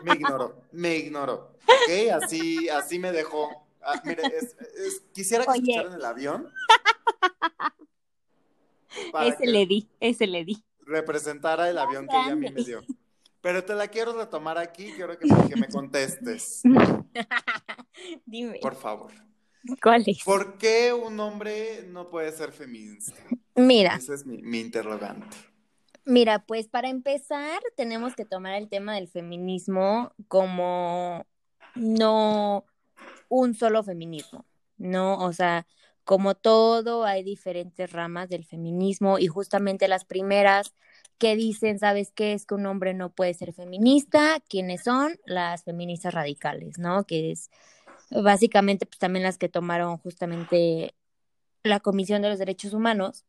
me 0.03 0.15
ignoró, 0.15 0.63
me 0.73 0.97
ignoró. 0.97 1.53
¿Ok? 1.65 2.11
Así, 2.23 2.69
así 2.71 2.99
me 2.99 3.13
dejó. 3.13 3.51
Ah, 3.83 4.01
mire, 4.05 4.23
es, 4.27 4.57
es, 4.87 5.03
quisiera 5.13 5.45
que 5.45 5.53
escucharan 5.53 5.93
el 5.93 6.05
avión. 6.05 6.51
Ese 9.23 9.47
le 9.47 9.67
di, 9.67 9.89
ese 10.01 10.27
le 10.27 10.45
di. 10.45 10.63
Representara 10.81 11.69
el 11.69 11.79
avión 11.79 12.07
que 12.09 12.17
ella 12.17 12.33
a 12.33 12.37
mí 12.37 12.51
me 12.51 12.65
dio. 12.65 12.83
Pero 13.41 13.65
te 13.65 13.75
la 13.75 13.89
quiero 13.89 14.13
retomar 14.17 14.59
aquí, 14.59 14.93
quiero 14.97 15.19
que, 15.19 15.29
que 15.49 15.57
me 15.57 15.69
contestes. 15.69 16.63
Dime. 18.27 18.59
Por 18.61 18.75
favor. 18.75 19.13
¿Cuál 19.83 20.05
es? 20.07 20.23
¿Por 20.25 20.59
qué 20.59 20.93
un 20.93 21.19
hombre 21.21 21.85
no 21.89 22.11
puede 22.11 22.33
ser 22.33 22.53
feminista? 22.53 23.15
Mira. 23.55 23.97
Ese 23.97 24.15
es 24.15 24.27
mi, 24.27 24.39
mi, 24.43 24.61
interrogante. 24.61 25.37
Mira, 26.05 26.45
pues 26.47 26.69
para 26.69 26.89
empezar 26.89 27.61
tenemos 27.77 28.15
que 28.15 28.25
tomar 28.25 28.55
el 28.55 28.69
tema 28.69 28.95
del 28.95 29.09
feminismo 29.09 30.13
como 30.27 31.27
no 31.75 32.65
un 33.29 33.55
solo 33.55 33.83
feminismo, 33.83 34.47
¿no? 34.79 35.19
O 35.19 35.33
sea, 35.33 35.67
como 36.05 36.35
todo 36.35 37.05
hay 37.05 37.23
diferentes 37.23 37.93
ramas 37.93 38.31
del 38.31 38.45
feminismo 38.45 39.19
y 39.19 39.27
justamente 39.27 39.89
las 39.89 40.07
primeras 40.07 40.75
que 41.19 41.37
dicen, 41.37 41.79
¿sabes 41.79 42.13
qué? 42.13 42.33
Es 42.33 42.47
que 42.47 42.55
un 42.55 42.67
hombre 42.67 42.95
no 42.95 43.11
puede 43.11 43.35
ser 43.35 43.53
feminista. 43.53 44.41
¿Quiénes 44.49 44.85
son? 44.85 45.19
Las 45.27 45.65
feministas 45.65 46.15
radicales, 46.15 46.79
¿no? 46.79 47.05
Que 47.05 47.33
es 47.33 47.51
básicamente 48.11 48.87
pues 48.87 48.99
también 48.99 49.25
las 49.25 49.39
que 49.39 49.49
tomaron 49.49 49.99
justamente 49.99 50.95
la 51.63 51.81
Comisión 51.81 52.23
de 52.23 52.31
los 52.31 52.39
Derechos 52.39 52.73
Humanos. 52.73 53.25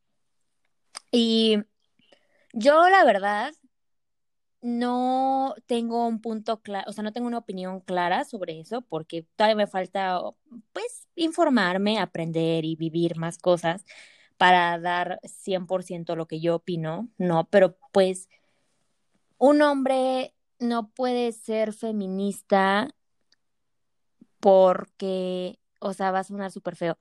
Y 1.11 1.57
yo, 2.53 2.87
la 2.89 3.03
verdad, 3.03 3.51
no 4.61 5.55
tengo 5.65 6.07
un 6.07 6.21
punto 6.21 6.61
claro, 6.61 6.89
o 6.89 6.93
sea, 6.93 7.03
no 7.03 7.13
tengo 7.13 7.27
una 7.27 7.37
opinión 7.37 7.79
clara 7.81 8.25
sobre 8.25 8.59
eso, 8.59 8.81
porque 8.81 9.25
todavía 9.35 9.55
me 9.55 9.67
falta, 9.67 10.21
pues, 10.73 11.07
informarme, 11.15 11.99
aprender 11.99 12.65
y 12.65 12.75
vivir 12.75 13.17
más 13.17 13.37
cosas 13.37 13.85
para 14.39 14.79
dar 14.79 15.19
100% 15.23 16.15
lo 16.15 16.25
que 16.25 16.39
yo 16.39 16.55
opino, 16.55 17.09
no, 17.17 17.49
pero 17.49 17.75
pues 17.91 18.29
un 19.37 19.61
hombre 19.61 20.33
no 20.59 20.91
puede 20.91 21.33
ser 21.33 21.73
feminista 21.73 22.95
porque, 24.39 25.59
o 25.81 25.91
sea, 25.91 26.11
va 26.11 26.19
a 26.19 26.23
sonar 26.23 26.51
súper 26.51 26.77
feo, 26.77 26.97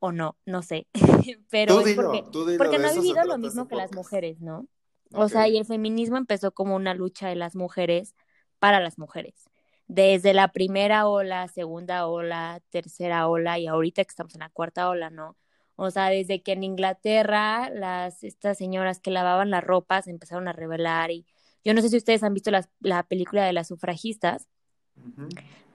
o 0.00 0.10
no, 0.10 0.36
no 0.46 0.62
sé, 0.62 0.88
pero 1.48 1.78
es 1.78 1.94
porque, 1.94 2.24
porque 2.58 2.78
no 2.80 2.88
ha 2.88 2.92
vivido 2.92 3.24
lo 3.24 3.38
mismo 3.38 3.68
que 3.68 3.76
las 3.76 3.92
mujeres, 3.92 4.40
¿no? 4.40 4.66
O 5.12 5.28
sea, 5.28 5.46
y 5.46 5.58
el 5.58 5.64
feminismo 5.64 6.16
empezó 6.16 6.50
como 6.50 6.74
una 6.74 6.92
lucha 6.92 7.28
de 7.28 7.36
las 7.36 7.54
mujeres 7.54 8.16
para 8.58 8.80
las 8.80 8.98
mujeres. 8.98 9.48
Desde 9.86 10.34
la 10.34 10.48
primera 10.48 11.06
ola, 11.06 11.46
segunda 11.46 12.08
ola, 12.08 12.60
tercera 12.70 13.28
ola 13.28 13.60
y 13.60 13.68
ahorita 13.68 14.02
que 14.02 14.10
estamos 14.10 14.34
en 14.34 14.40
la 14.40 14.50
cuarta 14.50 14.88
ola, 14.88 15.10
¿no? 15.10 15.36
O 15.76 15.90
sea, 15.90 16.08
desde 16.08 16.42
que 16.42 16.52
en 16.52 16.64
Inglaterra 16.64 17.70
las 17.70 18.22
estas 18.24 18.58
señoras 18.58 19.00
que 19.00 19.10
lavaban 19.10 19.50
las 19.50 19.64
ropas 19.64 20.06
empezaron 20.06 20.48
a 20.48 20.52
rebelar 20.52 21.10
y 21.10 21.26
yo 21.64 21.74
no 21.74 21.80
sé 21.80 21.88
si 21.88 21.96
ustedes 21.96 22.22
han 22.22 22.34
visto 22.34 22.50
la 22.80 23.02
película 23.04 23.44
de 23.44 23.52
las 23.52 23.68
sufragistas, 23.68 24.48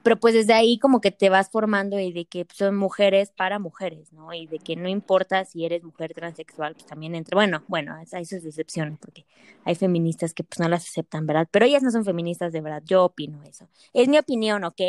pero 0.02 0.18
pues 0.18 0.32
desde 0.32 0.54
ahí 0.54 0.78
como 0.78 1.00
que 1.00 1.10
te 1.10 1.28
vas 1.28 1.50
formando 1.50 1.98
y 1.98 2.12
de 2.12 2.24
que 2.24 2.46
son 2.54 2.76
mujeres 2.76 3.32
para 3.36 3.58
mujeres, 3.58 4.12
¿no? 4.12 4.32
Y 4.32 4.46
de 4.46 4.58
que 4.58 4.74
no 4.74 4.88
importa 4.88 5.44
si 5.44 5.64
eres 5.64 5.82
mujer 5.82 6.14
transexual, 6.14 6.74
pues 6.74 6.86
también 6.86 7.14
entre, 7.14 7.34
bueno, 7.34 7.62
bueno, 7.68 7.94
hay 8.12 8.24
sus 8.24 8.44
excepciones 8.44 8.98
porque 8.98 9.26
hay 9.64 9.74
feministas 9.74 10.32
que 10.32 10.42
pues 10.42 10.58
no 10.58 10.68
las 10.68 10.86
aceptan, 10.86 11.26
¿verdad? 11.26 11.48
Pero 11.50 11.66
ellas 11.66 11.82
no 11.82 11.90
son 11.90 12.04
feministas 12.04 12.52
de 12.52 12.62
verdad, 12.62 12.82
yo 12.86 13.04
opino 13.04 13.42
eso. 13.42 13.68
Es 13.92 14.08
mi 14.08 14.16
opinión, 14.16 14.64
¿ok? 14.64 14.80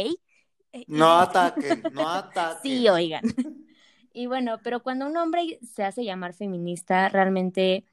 No 0.88 1.20
ataquen, 1.20 1.84
no 1.91 2.08
ataquen. 2.08 2.62
sí, 2.63 2.88
oigan. 2.88 3.24
Y 4.13 4.27
bueno, 4.27 4.60
pero 4.63 4.84
cuando 4.84 5.08
un 5.08 5.18
hombre 5.18 5.60
se 5.62 5.84
hace 5.84 6.03
llamar 6.03 6.34
feminista, 6.34 7.10
realmente 7.10 7.86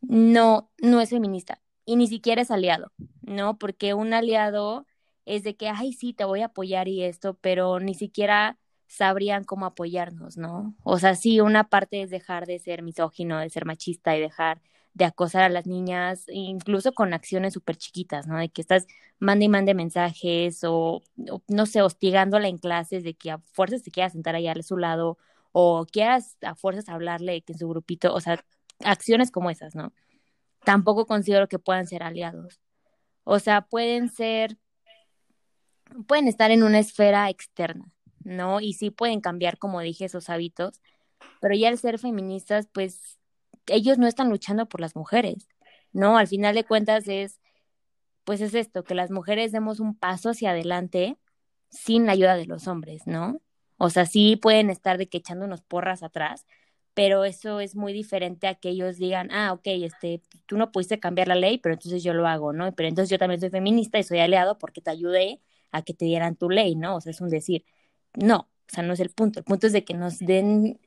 no, 0.00 0.70
no 0.80 1.00
es 1.00 1.10
feminista 1.10 1.60
y 1.84 1.96
ni 1.96 2.06
siquiera 2.08 2.42
es 2.42 2.50
aliado, 2.50 2.92
¿no? 3.22 3.58
Porque 3.58 3.94
un 3.94 4.14
aliado 4.14 4.86
es 5.24 5.42
de 5.44 5.56
que, 5.56 5.68
ay, 5.68 5.92
sí, 5.92 6.12
te 6.12 6.24
voy 6.24 6.42
a 6.42 6.46
apoyar 6.46 6.88
y 6.88 7.02
esto, 7.02 7.34
pero 7.40 7.80
ni 7.80 7.94
siquiera 7.94 8.58
sabrían 8.86 9.44
cómo 9.44 9.66
apoyarnos, 9.66 10.36
¿no? 10.36 10.74
O 10.84 10.98
sea, 10.98 11.14
sí, 11.14 11.40
una 11.40 11.64
parte 11.68 12.02
es 12.02 12.10
dejar 12.10 12.46
de 12.46 12.58
ser 12.58 12.82
misógino, 12.82 13.38
de 13.38 13.48
ser 13.50 13.64
machista 13.64 14.16
y 14.16 14.20
dejar 14.20 14.60
de 14.94 15.06
acosar 15.06 15.42
a 15.42 15.48
las 15.48 15.66
niñas, 15.66 16.26
incluso 16.28 16.92
con 16.92 17.14
acciones 17.14 17.54
súper 17.54 17.76
chiquitas, 17.76 18.26
¿no? 18.26 18.38
De 18.38 18.50
que 18.50 18.60
estás 18.60 18.86
mande 19.18 19.46
y 19.46 19.48
mande 19.48 19.74
mensajes 19.74 20.60
o, 20.64 21.02
no 21.48 21.66
sé, 21.66 21.82
hostigándola 21.82 22.48
en 22.48 22.58
clases 22.58 23.02
de 23.04 23.14
que 23.14 23.30
a 23.30 23.38
fuerzas 23.52 23.82
te 23.82 23.90
quieras 23.90 24.12
sentar 24.12 24.34
allá 24.34 24.52
a 24.52 24.62
su 24.62 24.76
lado 24.76 25.18
o 25.52 25.86
quieras 25.86 26.36
a 26.42 26.54
fuerzas 26.54 26.88
hablarle 26.88 27.42
que 27.42 27.52
en 27.52 27.58
su 27.58 27.68
grupito, 27.68 28.14
o 28.14 28.20
sea, 28.20 28.44
acciones 28.80 29.30
como 29.30 29.50
esas, 29.50 29.74
¿no? 29.74 29.92
Tampoco 30.64 31.06
considero 31.06 31.48
que 31.48 31.58
puedan 31.58 31.86
ser 31.86 32.02
aliados. 32.02 32.60
O 33.24 33.38
sea, 33.38 33.62
pueden 33.62 34.10
ser 34.10 34.58
pueden 36.06 36.28
estar 36.28 36.50
en 36.50 36.62
una 36.62 36.78
esfera 36.78 37.28
externa, 37.30 37.92
¿no? 38.24 38.60
Y 38.60 38.74
sí 38.74 38.90
pueden 38.90 39.20
cambiar, 39.20 39.58
como 39.58 39.80
dije, 39.80 40.06
esos 40.06 40.30
hábitos, 40.30 40.80
pero 41.40 41.54
ya 41.54 41.68
al 41.68 41.78
ser 41.78 41.98
feministas, 41.98 42.68
pues 42.72 43.18
ellos 43.66 43.98
no 43.98 44.06
están 44.06 44.30
luchando 44.30 44.66
por 44.66 44.80
las 44.80 44.96
mujeres, 44.96 45.48
¿no? 45.92 46.16
Al 46.18 46.28
final 46.28 46.54
de 46.54 46.64
cuentas 46.64 47.08
es, 47.08 47.40
pues 48.24 48.40
es 48.40 48.54
esto, 48.54 48.84
que 48.84 48.94
las 48.94 49.10
mujeres 49.10 49.52
demos 49.52 49.80
un 49.80 49.96
paso 49.96 50.30
hacia 50.30 50.50
adelante 50.50 51.18
sin 51.70 52.06
la 52.06 52.12
ayuda 52.12 52.36
de 52.36 52.46
los 52.46 52.66
hombres, 52.68 53.06
¿no? 53.06 53.40
O 53.84 53.90
sea, 53.90 54.06
sí 54.06 54.36
pueden 54.36 54.70
estar 54.70 54.96
de 54.96 55.08
que 55.08 55.18
echando 55.18 55.44
unos 55.44 55.60
porras 55.62 56.04
atrás, 56.04 56.46
pero 56.94 57.24
eso 57.24 57.58
es 57.58 57.74
muy 57.74 57.92
diferente 57.92 58.46
a 58.46 58.54
que 58.54 58.68
ellos 58.68 58.96
digan, 58.96 59.28
ah, 59.32 59.52
ok, 59.52 59.62
este, 59.66 60.22
tú 60.46 60.56
no 60.56 60.70
pudiste 60.70 61.00
cambiar 61.00 61.26
la 61.26 61.34
ley, 61.34 61.58
pero 61.58 61.74
entonces 61.74 62.04
yo 62.04 62.14
lo 62.14 62.28
hago, 62.28 62.52
¿no? 62.52 62.72
Pero 62.76 62.88
entonces 62.88 63.10
yo 63.10 63.18
también 63.18 63.40
soy 63.40 63.50
feminista 63.50 63.98
y 63.98 64.04
soy 64.04 64.20
aliado 64.20 64.56
porque 64.58 64.80
te 64.82 64.90
ayudé 64.90 65.40
a 65.72 65.82
que 65.82 65.94
te 65.94 66.04
dieran 66.04 66.36
tu 66.36 66.48
ley, 66.48 66.76
¿no? 66.76 66.94
O 66.96 67.00
sea, 67.00 67.10
es 67.10 67.20
un 67.20 67.28
decir, 67.28 67.64
no, 68.14 68.36
o 68.42 68.48
sea, 68.68 68.84
no 68.84 68.92
es 68.92 69.00
el 69.00 69.10
punto, 69.10 69.40
el 69.40 69.44
punto 69.44 69.66
es 69.66 69.72
de 69.72 69.84
que 69.84 69.94
nos 69.94 70.18
den, 70.20 70.78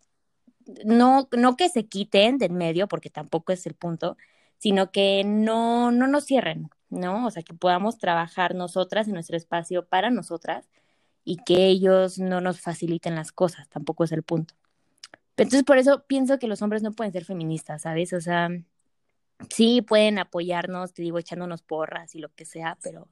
no, 0.86 1.28
no 1.38 1.58
que 1.58 1.70
se 1.70 1.88
quiten 1.88 2.38
del 2.38 2.52
medio, 2.54 2.88
porque 2.88 3.10
tampoco 3.10 3.52
es 3.54 3.66
el 3.68 3.76
punto, 3.76 4.16
sino 4.58 4.92
que 4.92 5.24
no, 5.26 5.92
no 5.92 6.08
nos 6.08 6.26
cierren, 6.26 6.70
¿no? 6.90 7.28
O 7.28 7.32
sea, 7.32 7.44
que 7.44 7.54
podamos 7.54 7.98
trabajar 8.00 8.56
nosotras 8.56 9.08
en 9.08 9.16
nuestro 9.16 9.36
espacio 9.38 9.86
para 9.88 10.12
nosotras 10.12 10.70
y 11.26 11.38
que 11.38 11.68
ellos 11.68 12.20
no 12.20 12.40
nos 12.40 12.62
faciliten 12.62 13.16
las 13.16 13.32
cosas, 13.32 13.68
tampoco 13.68 14.06
es 14.06 14.12
el 14.12 14.24
punto. 14.24 14.54
Entonces, 15.38 15.64
por 15.64 15.78
eso 15.78 16.06
pienso 16.08 16.40
que 16.40 16.48
los 16.48 16.62
hombres 16.62 16.84
no 16.84 16.94
pueden 16.94 17.12
ser 17.12 17.26
feministas, 17.26 17.82
¿sabes? 17.82 18.14
O 18.14 18.22
sea, 18.22 18.50
sí 19.50 19.82
pueden 19.82 20.20
apoyarnos, 20.20 20.94
te 20.94 21.02
digo, 21.02 21.20
echándonos 21.20 21.62
porras 21.64 22.16
y 22.16 22.20
lo 22.20 22.30
que 22.30 22.46
sea, 22.46 22.78
pero 22.82 23.10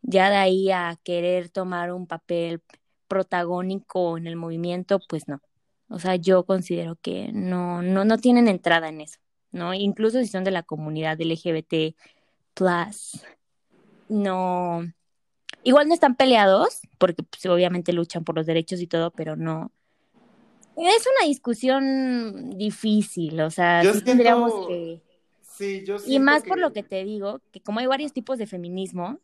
ya 0.00 0.30
de 0.30 0.36
ahí 0.36 0.70
a 0.72 0.98
querer 1.04 1.50
tomar 1.50 1.92
un 1.92 2.06
papel 2.06 2.62
protagónico 3.06 4.18
en 4.18 4.26
el 4.26 4.36
movimiento, 4.36 5.00
pues 5.08 5.28
no. 5.28 5.40
O 5.88 5.98
sea, 5.98 6.16
yo 6.16 6.44
considero 6.44 6.96
que 6.96 7.30
no, 7.32 7.82
no, 7.82 8.04
no 8.04 8.18
tienen 8.18 8.48
entrada 8.48 8.88
en 8.88 9.02
eso, 9.02 9.18
¿no? 9.52 9.74
Incluso 9.74 10.20
si 10.20 10.26
son 10.26 10.44
de 10.44 10.50
la 10.50 10.62
comunidad 10.62 11.20
LGBT 11.20 11.94
plus, 12.54 13.24
no, 14.08 14.82
igual 15.64 15.88
no 15.88 15.94
están 15.94 16.14
peleados, 16.14 16.80
porque 16.98 17.22
pues, 17.22 17.44
obviamente 17.46 17.92
luchan 17.92 18.24
por 18.24 18.36
los 18.36 18.46
derechos 18.46 18.80
y 18.80 18.86
todo, 18.86 19.10
pero 19.10 19.36
no. 19.36 19.70
Es 20.76 21.06
una 21.06 21.28
discusión 21.28 22.56
difícil, 22.56 23.40
o 23.40 23.50
sea, 23.50 23.82
tendríamos 24.04 24.68
que... 24.68 25.02
Sí, 25.42 25.84
yo 25.84 25.96
y 26.06 26.18
más 26.18 26.44
por 26.44 26.58
lo 26.58 26.72
que 26.72 26.82
te 26.82 27.04
digo, 27.04 27.40
que 27.52 27.60
como 27.60 27.80
hay 27.80 27.86
varios 27.86 28.12
tipos 28.12 28.38
de 28.38 28.46
feminismo, 28.46 29.20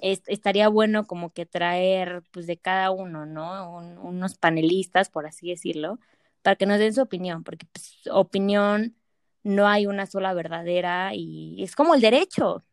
estaría 0.00 0.68
bueno 0.68 1.06
como 1.06 1.34
que 1.34 1.44
traer 1.44 2.22
pues 2.30 2.46
de 2.46 2.56
cada 2.56 2.90
uno, 2.90 3.26
¿no? 3.26 3.76
unos 4.02 4.36
panelistas, 4.36 5.10
por 5.10 5.26
así 5.26 5.50
decirlo, 5.50 5.98
para 6.40 6.56
que 6.56 6.64
nos 6.64 6.78
den 6.78 6.94
su 6.94 7.02
opinión, 7.02 7.44
porque 7.44 7.66
pues, 7.70 7.98
opinión 8.10 8.96
no 9.42 9.68
hay 9.68 9.86
una 9.86 10.06
sola 10.06 10.32
verdadera 10.32 11.14
y 11.14 11.62
es 11.62 11.76
como 11.76 11.94
el 11.94 12.00
derecho. 12.00 12.64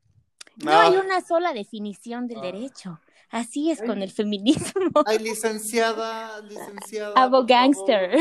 No, 0.57 0.71
hay 0.71 0.95
una 0.97 1.21
sola 1.21 1.53
definición 1.53 2.27
del 2.27 2.41
derecho. 2.41 2.99
Así 3.33 3.71
es 3.71 3.81
con 3.81 4.03
el 4.03 4.11
feminismo. 4.11 5.01
Ay, 5.07 5.17
licenciada, 5.17 6.39
licenciada. 6.41 7.13
Abogangster. 7.15 8.19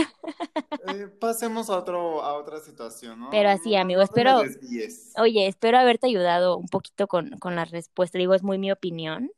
Eh, 0.89 1.07
pasemos 1.21 1.69
a, 1.69 1.77
otro, 1.77 2.23
a 2.23 2.33
otra 2.35 2.61
situación, 2.61 3.21
¿no? 3.21 3.31
Pero 3.31 3.51
así, 3.51 3.77
amigo, 3.77 4.01
espero. 4.01 4.43
Oye, 5.19 5.47
espero 5.47 5.79
haberte 5.79 6.07
ayudado 6.07 6.57
un 6.57 6.67
poquito 6.67 7.09
con, 7.09 7.39
con 7.39 7.55
la 7.55 7.67
respuesta. 7.67 8.17
Digo, 8.17 8.33
es 8.35 8.43
muy 8.43 8.57
mi 8.57 8.73
opinión. 8.73 9.31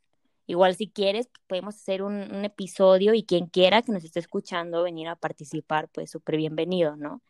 Igual 0.46 0.76
si 0.76 0.88
quieres, 0.88 1.28
podemos 1.48 1.74
hacer 1.74 2.02
un, 2.02 2.14
un, 2.14 2.44
episodio 2.44 3.12
y 3.12 3.24
quien 3.24 3.46
quiera 3.46 3.82
que 3.82 3.90
nos 3.90 4.04
esté 4.04 4.20
escuchando 4.20 4.84
venir 4.84 5.08
a 5.08 5.16
participar, 5.16 5.88
pues 5.88 6.10
súper 6.10 6.36
bienvenido, 6.36 6.96
¿no? 6.96 7.20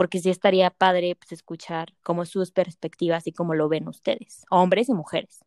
Porque 0.00 0.18
sí 0.18 0.30
estaría 0.30 0.70
padre 0.70 1.14
pues, 1.14 1.30
escuchar 1.32 1.92
como 2.02 2.24
sus 2.24 2.52
perspectivas 2.52 3.26
y 3.26 3.32
cómo 3.32 3.54
lo 3.54 3.68
ven 3.68 3.86
ustedes, 3.86 4.46
hombres 4.48 4.88
y 4.88 4.94
mujeres. 4.94 5.40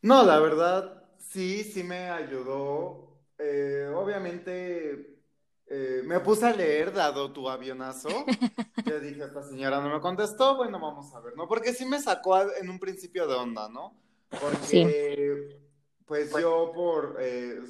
No, 0.00 0.24
la 0.24 0.38
verdad, 0.38 1.04
sí, 1.18 1.62
sí 1.62 1.84
me 1.84 2.08
ayudó. 2.08 3.18
Eh, 3.36 3.92
obviamente, 3.94 5.18
eh, 5.66 6.00
me 6.06 6.20
puse 6.20 6.46
a 6.46 6.56
leer, 6.56 6.94
dado 6.94 7.30
tu 7.34 7.50
avionazo. 7.50 8.08
Ya 8.86 8.98
dije, 8.98 9.24
esta 9.24 9.42
señora 9.42 9.82
no 9.82 9.90
me 9.90 10.00
contestó, 10.00 10.56
bueno, 10.56 10.80
vamos 10.80 11.14
a 11.14 11.20
ver, 11.20 11.36
¿no? 11.36 11.46
Porque 11.46 11.74
sí 11.74 11.84
me 11.84 12.00
sacó 12.00 12.40
en 12.40 12.70
un 12.70 12.78
principio 12.78 13.26
de 13.26 13.34
onda, 13.34 13.68
¿no? 13.68 13.94
Porque, 14.40 15.60
pues 16.06 16.32
yo 16.32 16.72
por, 16.74 17.18
eh, 17.20 17.60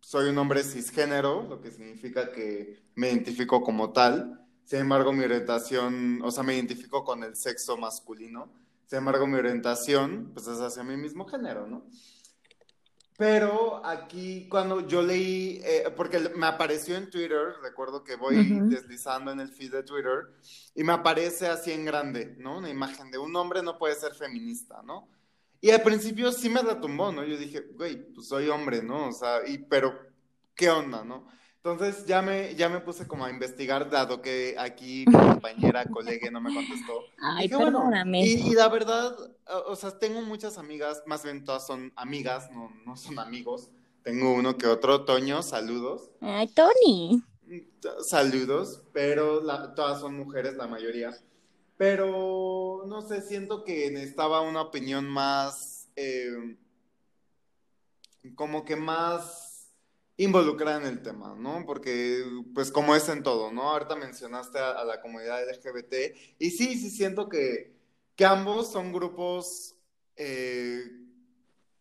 soy 0.00 0.30
un 0.30 0.38
hombre 0.38 0.64
cisgénero, 0.64 1.46
lo 1.48 1.60
que 1.60 1.70
significa 1.70 2.32
que 2.32 2.82
me 2.96 3.10
identifico 3.10 3.62
como 3.62 3.92
tal. 3.92 4.40
Sin 4.70 4.78
embargo, 4.78 5.12
mi 5.12 5.24
orientación, 5.24 6.20
o 6.22 6.30
sea, 6.30 6.44
me 6.44 6.54
identifico 6.54 7.02
con 7.02 7.24
el 7.24 7.34
sexo 7.34 7.76
masculino. 7.76 8.52
Sin 8.86 8.98
embargo, 8.98 9.26
mi 9.26 9.34
orientación 9.34 10.30
pues, 10.32 10.46
es 10.46 10.60
hacia 10.60 10.84
mi 10.84 10.96
mismo 10.96 11.26
género, 11.26 11.66
¿no? 11.66 11.82
Pero 13.18 13.84
aquí 13.84 14.46
cuando 14.48 14.86
yo 14.86 15.02
leí, 15.02 15.60
eh, 15.64 15.92
porque 15.96 16.20
me 16.36 16.46
apareció 16.46 16.94
en 16.94 17.10
Twitter, 17.10 17.54
recuerdo 17.60 18.04
que 18.04 18.14
voy 18.14 18.60
deslizando 18.68 19.32
en 19.32 19.40
el 19.40 19.48
feed 19.48 19.72
de 19.72 19.82
Twitter, 19.82 20.28
y 20.76 20.84
me 20.84 20.92
aparece 20.92 21.48
así 21.48 21.72
en 21.72 21.84
grande, 21.84 22.36
¿no? 22.38 22.58
Una 22.58 22.70
imagen 22.70 23.10
de 23.10 23.18
un 23.18 23.34
hombre 23.34 23.64
no 23.64 23.76
puede 23.76 23.96
ser 23.96 24.14
feminista, 24.14 24.82
¿no? 24.84 25.08
Y 25.60 25.70
al 25.70 25.82
principio 25.82 26.30
sí 26.30 26.48
me 26.48 26.62
retumbó, 26.62 27.10
¿no? 27.10 27.24
Yo 27.24 27.36
dije, 27.36 27.72
güey, 27.74 27.96
pues 28.14 28.28
soy 28.28 28.48
hombre, 28.48 28.84
¿no? 28.84 29.08
O 29.08 29.12
sea, 29.12 29.40
y, 29.48 29.58
pero, 29.58 29.98
¿qué 30.54 30.70
onda, 30.70 31.02
no? 31.02 31.26
Entonces 31.62 32.06
ya 32.06 32.22
me, 32.22 32.54
ya 32.54 32.70
me 32.70 32.80
puse 32.80 33.06
como 33.06 33.26
a 33.26 33.30
investigar, 33.30 33.90
dado 33.90 34.22
que 34.22 34.54
aquí 34.58 35.04
mi 35.08 35.12
compañera, 35.12 35.84
colega 35.84 36.30
no 36.30 36.40
me 36.40 36.54
contestó. 36.54 37.04
Ay, 37.20 37.50
perdóname. 37.50 38.24
y, 38.24 38.54
la 38.54 38.68
verdad, 38.68 39.14
o 39.66 39.76
sea, 39.76 39.98
tengo 39.98 40.22
muchas 40.22 40.56
amigas, 40.56 41.02
más 41.04 41.22
bien 41.22 41.44
todas 41.44 41.66
son 41.66 41.92
amigas, 41.96 42.50
no, 42.50 42.72
no 42.86 42.96
son 42.96 43.18
amigos. 43.18 43.68
Tengo 44.02 44.32
uno 44.32 44.56
que 44.56 44.66
otro, 44.66 45.04
Toño, 45.04 45.42
saludos. 45.42 46.08
Ay, 46.22 46.48
Tony. 46.48 47.22
saludos, 48.02 48.82
pero 48.94 49.42
la- 49.42 49.74
todas 49.74 50.00
son 50.00 50.16
mujeres, 50.16 50.54
la 50.54 50.66
mayoría. 50.66 51.14
Pero 51.76 52.84
no 52.86 53.02
sé, 53.02 53.20
siento 53.20 53.64
que 53.64 53.90
necesitaba 53.90 54.40
una 54.40 54.62
opinión 54.62 55.06
más, 55.06 55.88
eh, 55.96 56.56
como 58.34 58.64
que 58.64 58.76
más 58.76 59.49
involucrada 60.24 60.78
en 60.78 60.86
el 60.86 61.02
tema, 61.02 61.34
¿no? 61.36 61.64
Porque, 61.66 62.22
pues 62.54 62.70
como 62.70 62.94
es 62.94 63.08
en 63.08 63.22
todo, 63.22 63.50
¿no? 63.52 63.70
Ahorita 63.70 63.96
mencionaste 63.96 64.58
a, 64.58 64.72
a 64.72 64.84
la 64.84 65.00
comunidad 65.00 65.40
LGBT 65.48 65.94
y 66.38 66.50
sí, 66.50 66.78
sí 66.78 66.90
siento 66.90 67.28
que, 67.28 67.74
que 68.16 68.24
ambos 68.26 68.70
son 68.70 68.92
grupos 68.92 69.76
eh, 70.16 70.84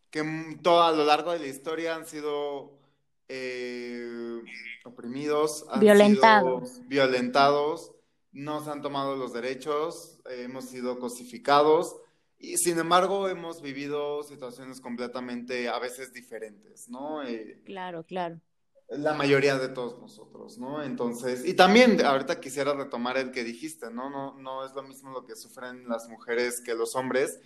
que 0.10 0.24
todo 0.64 0.84
a 0.84 0.92
lo 0.94 1.04
largo 1.04 1.34
de 1.34 1.40
la 1.40 1.48
historia 1.48 1.96
han 1.96 2.06
sido 2.06 2.80
eh, 3.28 4.42
oprimidos, 4.86 5.66
han 5.70 5.82
Violentados. 5.82 6.70
sido 6.70 6.88
violentados, 6.88 7.92
no 8.32 8.64
se 8.64 8.70
han 8.72 8.82
tomado 8.82 9.16
los 9.16 9.34
derechos, 9.34 10.20
eh, 10.30 10.44
hemos 10.46 10.66
sido 10.66 10.98
cosificados 11.00 11.98
y 12.40 12.58
sin 12.58 12.80
embargo 12.80 13.30
hemos 13.30 13.62
vivido 13.62 14.24
situaciones 14.24 14.82
completamente 14.82 15.70
a 15.70 15.80
veces 15.80 16.14
diferentes, 16.14 16.90
¿no? 16.90 17.24
Eh, 17.24 17.62
Claro, 17.66 18.04
claro. 18.04 18.42
la 18.90 19.14
mayoría 19.14 19.58
de 19.60 19.70
todos 19.70 20.00
nosotros, 20.00 20.58
¿no? 20.58 20.82
Entonces, 20.84 21.46
y 21.46 21.54
también 21.54 22.04
ahorita 22.04 22.40
quisiera 22.40 22.74
retomar 22.74 23.18
el 23.18 23.32
que 23.32 23.44
dijiste, 23.44 23.92
¿no? 23.92 24.10
No, 24.10 24.34
no 24.40 24.66
es 24.66 24.74
lo 24.74 24.82
mismo 24.84 25.12
lo 25.12 25.26
que 25.26 25.36
sufren 25.36 25.88
las 25.88 26.10
mujeres 26.10 26.60
que 26.62 26.74
los 26.74 26.96
hombres. 26.96 27.40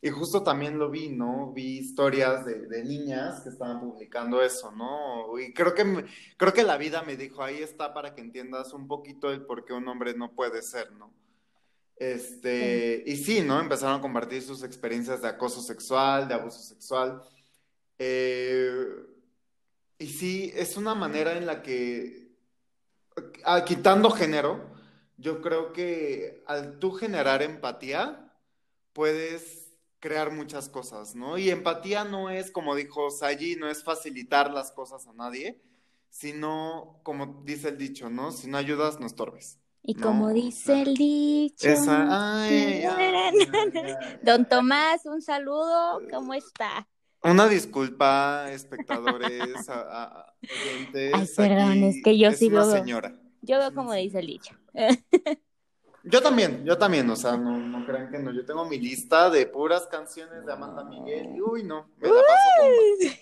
Y 0.00 0.10
justo 0.10 0.42
también 0.42 0.78
lo 0.78 0.90
vi, 0.90 1.08
¿no? 1.10 1.52
Vi 1.52 1.78
historias 1.78 2.44
de, 2.46 2.66
de 2.66 2.84
niñas 2.84 3.40
que 3.42 3.48
estaban 3.50 3.80
publicando 3.80 4.40
eso, 4.42 4.70
¿no? 4.72 5.38
Y 5.38 5.52
creo 5.52 5.74
que, 5.74 5.84
me- 5.84 6.04
creo 6.38 6.52
que 6.54 6.62
la 6.64 6.76
vida 6.78 7.02
me 7.02 7.16
dijo, 7.16 7.42
ahí 7.42 7.58
está 7.62 7.92
para 7.92 8.14
que 8.14 8.20
entiendas 8.22 8.72
un 8.72 8.88
poquito 8.88 9.30
el 9.30 9.44
por 9.44 9.64
qué 9.66 9.72
un 9.74 9.88
hombre 9.88 10.14
no 10.14 10.32
puede 10.32 10.62
ser, 10.62 10.92
¿no? 10.92 11.12
Este, 11.96 13.02
y 13.06 13.16
sí, 13.16 13.40
¿no? 13.40 13.58
Empezaron 13.58 13.98
a 13.98 14.02
compartir 14.02 14.42
sus 14.42 14.62
experiencias 14.62 15.22
de 15.22 15.28
acoso 15.28 15.62
sexual, 15.62 16.28
de 16.28 16.34
abuso 16.34 16.60
sexual. 16.60 17.22
Eh, 17.98 18.86
y 19.98 20.06
sí, 20.06 20.52
es 20.54 20.76
una 20.76 20.94
manera 20.94 21.36
en 21.38 21.46
la 21.46 21.62
que, 21.62 22.28
ah, 23.44 23.64
quitando 23.64 24.10
género, 24.10 24.76
yo 25.16 25.40
creo 25.40 25.72
que 25.72 26.42
al 26.46 26.78
tú 26.78 26.92
generar 26.92 27.42
empatía, 27.42 28.30
puedes 28.92 29.72
crear 29.98 30.30
muchas 30.30 30.68
cosas, 30.68 31.14
¿no? 31.14 31.38
Y 31.38 31.50
empatía 31.50 32.04
no 32.04 32.30
es, 32.30 32.50
como 32.50 32.74
dijo 32.74 33.10
Sayi, 33.10 33.56
no 33.56 33.68
es 33.68 33.82
facilitar 33.82 34.52
las 34.52 34.70
cosas 34.72 35.06
a 35.06 35.14
nadie, 35.14 35.60
sino, 36.10 37.00
como 37.02 37.42
dice 37.44 37.70
el 37.70 37.78
dicho, 37.78 38.10
¿no? 38.10 38.32
Si 38.32 38.48
no 38.48 38.58
ayudas, 38.58 39.00
no 39.00 39.06
estorbes. 39.06 39.58
Y 39.88 39.94
No, 39.94 40.00
como 40.02 40.30
dice 40.32 40.82
el 40.82 40.94
dicho, 40.94 41.68
Esa, 41.68 42.42
ay, 42.44 42.82
ay, 42.84 42.84
ay, 42.84 43.72
ay. 43.74 44.18
Don 44.22 44.44
Tomás, 44.48 45.06
un 45.06 45.22
saludo, 45.22 46.00
¿cómo 46.10 46.34
está? 46.34 46.88
Una 47.22 47.46
disculpa, 47.48 48.50
espectadores, 48.50 49.68
a- 49.68 50.02
a- 50.02 50.34
oyentes. 50.42 51.12
Ay, 51.14 51.26
perdón, 51.36 51.70
aquí 51.70 51.84
es 51.86 51.96
que 52.02 52.18
yo 52.18 52.28
es 52.30 52.38
sí 52.38 52.48
una 52.48 52.62
veo- 52.64 52.72
señora. 52.72 53.14
Yo 53.42 53.58
veo 53.58 53.72
como 53.74 53.92
dice 53.94 54.18
el 54.18 54.26
dicho. 54.26 54.54
Yo 56.04 56.22
también, 56.22 56.64
yo 56.64 56.78
también, 56.78 57.08
o 57.10 57.16
sea, 57.16 57.36
no, 57.36 57.56
no 57.58 57.84
crean 57.86 58.10
que 58.10 58.18
no. 58.18 58.32
Yo 58.32 58.44
tengo 58.44 58.64
mi 58.64 58.78
lista 58.78 59.28
de 59.30 59.46
puras 59.46 59.86
canciones 59.86 60.44
de 60.46 60.52
Amanda 60.52 60.84
Miguel 60.84 61.34
y 61.34 61.40
uy, 61.40 61.62
no, 61.64 61.88
me 61.98 62.08
la 62.08 62.14
paso 62.14 62.48
bomba. 62.62 63.14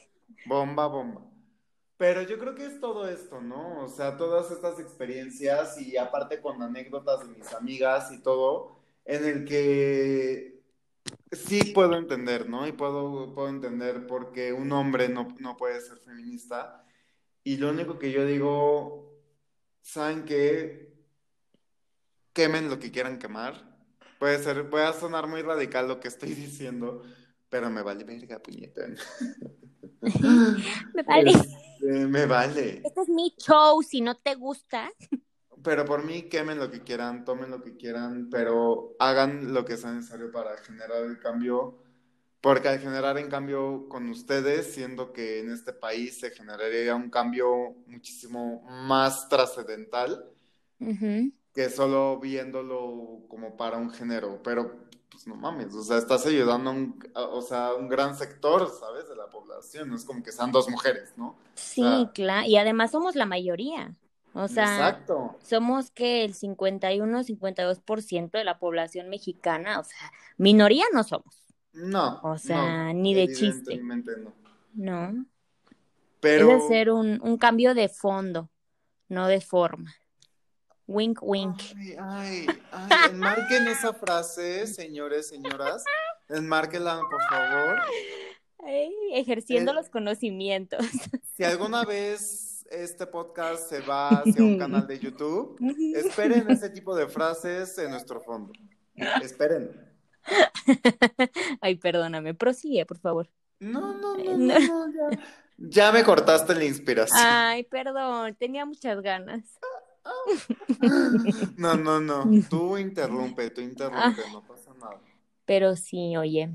Bomba, 0.46 0.86
bomba. 0.86 1.20
Pero 1.96 2.22
yo 2.22 2.38
creo 2.38 2.54
que 2.54 2.66
es 2.66 2.80
todo 2.80 3.08
esto, 3.08 3.40
¿no? 3.40 3.84
O 3.84 3.88
sea, 3.88 4.16
todas 4.16 4.50
estas 4.50 4.80
experiencias 4.80 5.80
y 5.80 5.96
aparte 5.96 6.40
con 6.40 6.60
anécdotas 6.60 7.20
de 7.20 7.34
mis 7.34 7.52
amigas 7.52 8.10
y 8.12 8.20
todo, 8.20 8.76
en 9.04 9.24
el 9.24 9.44
que 9.44 10.60
sí 11.30 11.72
puedo 11.72 11.96
entender, 11.96 12.48
¿no? 12.48 12.66
Y 12.66 12.72
puedo, 12.72 13.32
puedo 13.34 13.48
entender 13.48 14.06
por 14.06 14.32
qué 14.32 14.52
un 14.52 14.72
hombre 14.72 15.08
no, 15.08 15.28
no 15.38 15.56
puede 15.56 15.80
ser 15.80 15.98
feminista. 15.98 16.84
Y 17.44 17.58
lo 17.58 17.70
único 17.70 17.98
que 17.98 18.10
yo 18.10 18.26
digo, 18.26 19.20
¿saben 19.82 20.24
qué? 20.24 20.92
Quemen 22.32 22.68
lo 22.68 22.80
que 22.80 22.90
quieran 22.90 23.18
quemar. 23.18 23.74
Puede 24.18 24.42
ser, 24.42 24.68
puede 24.68 24.92
sonar 24.94 25.26
muy 25.28 25.42
radical 25.42 25.86
lo 25.86 26.00
que 26.00 26.08
estoy 26.08 26.30
diciendo, 26.34 27.04
pero 27.48 27.70
me 27.70 27.82
vale 27.82 28.02
verga, 28.04 28.40
puñeta. 28.40 28.82
Me 30.94 31.02
vale. 31.02 31.32
Este, 31.84 32.06
me 32.06 32.26
vale. 32.26 32.80
Este 32.84 33.02
es 33.02 33.08
mi 33.08 33.34
show, 33.38 33.82
si 33.82 34.00
no 34.00 34.16
te 34.16 34.34
gusta. 34.34 34.90
Pero 35.62 35.84
por 35.84 36.04
mí, 36.04 36.22
quemen 36.22 36.58
lo 36.58 36.70
que 36.70 36.82
quieran, 36.82 37.24
tomen 37.24 37.50
lo 37.50 37.62
que 37.62 37.76
quieran, 37.76 38.28
pero 38.30 38.94
hagan 38.98 39.52
lo 39.52 39.64
que 39.64 39.76
sea 39.76 39.92
necesario 39.92 40.30
para 40.30 40.56
generar 40.58 41.02
el 41.04 41.18
cambio. 41.18 41.78
Porque 42.40 42.68
al 42.68 42.78
generar 42.78 43.16
en 43.18 43.28
cambio 43.28 43.88
con 43.88 44.08
ustedes, 44.10 44.74
siendo 44.74 45.12
que 45.12 45.40
en 45.40 45.50
este 45.50 45.72
país 45.72 46.20
se 46.20 46.30
generaría 46.30 46.94
un 46.94 47.08
cambio 47.08 47.74
muchísimo 47.86 48.62
más 48.68 49.28
trascendental 49.30 50.26
Ujú. 50.78 51.32
que 51.54 51.70
solo 51.70 52.20
viéndolo 52.20 53.22
como 53.28 53.56
para 53.56 53.78
un 53.78 53.90
género. 53.90 54.42
Pero, 54.42 54.88
pues 55.14 55.26
no 55.28 55.36
mames, 55.36 55.72
o 55.74 55.82
sea, 55.82 55.98
estás 55.98 56.26
ayudando 56.26 56.70
a 56.70 56.72
un, 56.74 56.98
a- 57.14 57.22
o 57.22 57.40
sea, 57.42 57.74
un 57.74 57.88
gran 57.88 58.16
sector, 58.16 58.68
¿sabes? 58.78 59.08
De 59.08 59.16
la 59.16 59.28
población. 59.30 59.88
No 59.90 59.96
es 59.96 60.04
como 60.04 60.22
que 60.22 60.32
sean 60.32 60.50
dos 60.52 60.68
mujeres, 60.68 61.12
¿no? 61.16 61.36
Sí, 61.54 62.08
claro. 62.14 62.46
Y 62.48 62.56
además 62.56 62.90
somos 62.90 63.14
la 63.14 63.26
mayoría. 63.26 63.94
O 64.32 64.48
sea, 64.48 64.64
Exacto. 64.64 65.36
somos 65.42 65.90
que 65.92 66.24
el 66.24 66.34
51-52% 66.34 68.38
de 68.38 68.44
la 68.44 68.58
población 68.58 69.08
mexicana, 69.08 69.78
o 69.80 69.84
sea, 69.84 70.10
minoría 70.38 70.84
no 70.92 71.04
somos, 71.04 71.36
No, 71.72 72.20
O 72.22 72.36
sea, 72.38 72.92
no, 72.92 72.94
ni 72.94 73.14
de 73.14 73.28
chiste. 73.32 73.80
no. 74.74 74.74
¿no? 74.74 75.26
Pero 76.20 76.50
Es 76.50 76.64
hacer 76.64 76.90
un, 76.90 77.20
un 77.22 77.36
cambio 77.38 77.74
de 77.74 77.88
fondo, 77.88 78.50
no 79.08 79.28
de 79.28 79.40
forma. 79.40 79.94
Wink, 80.86 81.18
wink. 81.22 81.60
Ay, 81.76 81.96
ay, 82.00 82.46
ay, 82.72 83.10
enmarquen 83.10 83.66
esa 83.68 83.92
frase, 83.94 84.66
señores, 84.66 85.28
señoras. 85.28 85.82
Enmárquenla, 86.28 87.00
por 87.10 87.22
favor. 87.30 87.78
Ay, 88.66 88.92
ejerciendo 89.14 89.72
Eh. 89.72 89.74
los 89.74 89.88
conocimientos. 89.88 90.84
Si 91.36 91.44
alguna 91.44 91.84
vez 91.84 92.64
este 92.70 93.06
podcast 93.06 93.68
se 93.68 93.80
va 93.80 94.08
hacia 94.10 94.42
un 94.42 94.58
canal 94.58 94.86
de 94.86 94.98
YouTube, 94.98 95.56
esperen 95.96 96.50
ese 96.50 96.68
tipo 96.70 96.94
de 96.94 97.06
frases 97.06 97.76
en 97.78 97.90
nuestro 97.90 98.20
fondo. 98.20 98.52
Esperen. 99.22 99.70
Ay, 101.60 101.76
perdóname, 101.76 102.34
prosigue, 102.34 102.86
por 102.86 102.98
favor. 102.98 103.28
No, 103.60 103.94
no, 103.94 104.16
no, 104.16 104.36
No. 104.36 104.58
no, 104.58 104.86
no, 104.88 105.10
ya. 105.12 105.18
Ya 105.56 105.92
me 105.92 106.02
cortaste 106.02 106.52
la 106.54 106.64
inspiración. 106.64 107.20
Ay, 107.22 107.62
perdón, 107.64 108.34
tenía 108.34 108.64
muchas 108.66 109.00
ganas. 109.02 109.44
No, 111.56 111.76
no, 111.76 112.00
no. 112.00 112.30
Tú 112.50 112.76
interrumpe, 112.78 113.50
tú 113.50 113.60
interrumpe, 113.60 114.22
no 114.32 114.42
pasa 114.42 114.72
nada. 114.74 115.00
Pero 115.46 115.76
sí, 115.76 116.16
oye, 116.16 116.50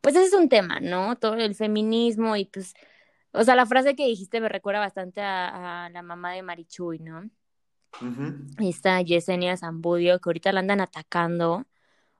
pues 0.00 0.14
ese 0.14 0.26
es 0.26 0.32
un 0.32 0.48
tema, 0.48 0.80
¿no? 0.80 1.16
Todo 1.16 1.34
el 1.34 1.54
feminismo 1.54 2.36
y 2.36 2.44
pues, 2.46 2.74
o 3.32 3.42
sea, 3.44 3.56
la 3.56 3.66
frase 3.66 3.96
que 3.96 4.06
dijiste 4.06 4.40
me 4.40 4.48
recuerda 4.48 4.80
bastante 4.80 5.20
a, 5.20 5.86
a 5.86 5.90
la 5.90 6.02
mamá 6.02 6.32
de 6.32 6.42
Marichuy, 6.42 6.98
¿no? 7.00 7.28
Ujú. 8.00 8.34
Esta 8.58 9.00
Yesenia 9.02 9.56
Zambudio, 9.56 10.20
que 10.20 10.28
ahorita 10.28 10.52
la 10.52 10.60
andan 10.60 10.80
atacando. 10.80 11.66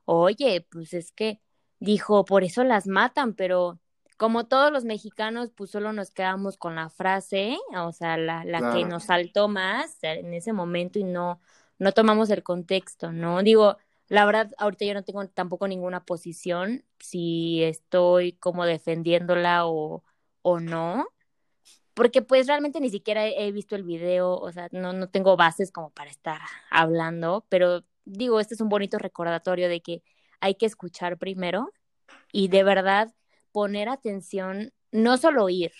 Oye, 0.07 0.67
pues 0.71 0.95
es 0.95 1.13
que 1.13 1.41
dijo, 1.81 2.25
por 2.25 2.45
eso 2.45 2.65
las 2.65 2.87
matan, 2.89 3.35
pero 3.35 3.81
como 4.19 4.47
todos 4.47 4.73
los 4.73 4.85
mexicanos, 4.85 5.51
pues 5.55 5.71
solo 5.71 5.93
nos 5.95 6.11
quedamos 6.11 6.59
con 6.59 6.75
la 6.75 6.91
frase, 6.91 7.57
o 7.77 7.93
sea, 7.93 8.19
la, 8.19 8.45
la 8.45 8.75
que 8.75 8.85
nos 8.85 9.05
saltó 9.05 9.49
más 9.49 9.99
en 10.03 10.35
ese 10.35 10.53
momento 10.53 10.99
y 10.99 11.05
no, 11.05 11.41
no 11.79 11.93
tomamos 11.93 12.29
el 12.31 12.43
contexto, 12.43 13.13
¿no? 13.13 13.43
Digo, 13.43 13.79
la 14.09 14.27
verdad, 14.27 14.51
ahorita 14.59 14.85
yo 14.87 14.95
no 14.95 15.05
tengo 15.05 15.27
tampoco 15.29 15.69
ninguna 15.69 16.05
posición, 16.05 16.85
si 16.99 17.63
estoy 17.63 18.33
como 18.33 18.67
defendiéndola 18.67 19.67
o, 19.67 20.05
o 20.43 20.61
no, 20.61 21.09
porque 21.95 22.23
pues 22.23 22.47
realmente 22.49 22.81
ni 22.81 22.91
siquiera 22.91 23.27
he, 23.27 23.47
he 23.47 23.53
visto 23.53 23.77
el 23.77 23.85
video, 23.85 24.37
o 24.37 24.53
sea, 24.53 24.69
no, 24.73 24.93
no 24.93 25.09
tengo 25.11 25.37
bases 25.37 25.73
como 25.73 25.91
para 25.91 26.11
estar 26.11 26.41
hablando, 26.71 27.47
pero 27.49 27.85
digo, 28.05 28.41
este 28.41 28.55
es 28.55 28.61
un 28.61 28.69
bonito 28.69 28.99
recordatorio 28.99 29.69
de 29.69 29.81
que 29.81 30.03
hay 30.41 30.57
que 30.57 30.67
escuchar 30.67 31.19
primero 31.19 31.73
y 32.33 32.49
de 32.49 32.65
verdad 32.65 33.15
poner 33.53 33.89
atención, 33.89 34.73
no 34.93 35.17
solo 35.19 35.45
oír, 35.45 35.73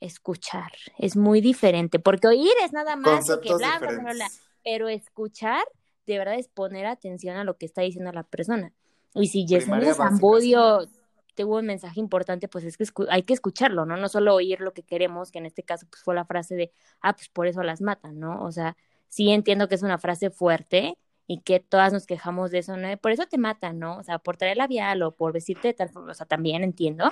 escuchar, 0.00 0.72
es 0.98 1.16
muy 1.16 1.40
diferente, 1.40 1.98
porque 1.98 2.28
oír 2.28 2.52
es 2.62 2.72
nada 2.72 2.96
más 2.96 3.26
que 3.42 3.54
bla, 3.54 3.78
bla, 3.78 3.88
bla, 3.88 3.88
bla, 3.88 4.12
diferentes. 4.12 4.42
pero 4.62 4.88
escuchar 4.88 5.64
de 6.06 6.18
verdad 6.18 6.38
es 6.38 6.48
poner 6.48 6.86
atención 6.86 7.36
a 7.36 7.44
lo 7.44 7.56
que 7.56 7.66
está 7.66 7.82
diciendo 7.82 8.12
la 8.12 8.24
persona. 8.24 8.72
Y 9.14 9.28
si 9.28 9.46
Yesenia 9.46 9.94
Zambudio 9.94 10.86
tuvo 11.34 11.58
un 11.58 11.66
mensaje 11.66 12.00
importante, 12.00 12.48
pues 12.48 12.64
es 12.64 12.76
que 12.76 12.84
hay 13.08 13.22
que 13.22 13.32
escucharlo, 13.32 13.86
¿no? 13.86 13.96
No 13.96 14.08
solo 14.08 14.34
oír 14.34 14.60
lo 14.60 14.72
que 14.72 14.82
queremos, 14.82 15.30
que 15.30 15.38
en 15.38 15.46
este 15.46 15.62
caso 15.62 15.86
pues 15.90 16.02
fue 16.02 16.14
la 16.14 16.24
frase 16.24 16.54
de, 16.54 16.72
ah, 17.00 17.14
pues 17.14 17.28
por 17.28 17.46
eso 17.46 17.62
las 17.62 17.80
matan, 17.80 18.18
¿no? 18.18 18.42
O 18.44 18.52
sea, 18.52 18.76
sí 19.08 19.30
entiendo 19.30 19.68
que 19.68 19.74
es 19.76 19.82
una 19.82 19.98
frase 19.98 20.30
fuerte 20.30 20.98
y 21.26 21.40
que 21.40 21.60
todas 21.60 21.92
nos 21.92 22.06
quejamos 22.06 22.50
de 22.50 22.58
eso, 22.58 22.76
¿no? 22.76 22.96
Por 22.98 23.12
eso 23.12 23.26
te 23.26 23.38
matan, 23.38 23.78
¿no? 23.78 23.96
O 23.98 24.02
sea, 24.02 24.18
por 24.18 24.36
traer 24.36 24.56
labial 24.56 25.02
o 25.02 25.12
por 25.12 25.32
vestirte 25.32 25.68
de 25.68 25.74
tal 25.74 25.88
forma, 25.88 26.12
o 26.12 26.14
sea, 26.14 26.26
también 26.26 26.62
entiendo, 26.64 27.10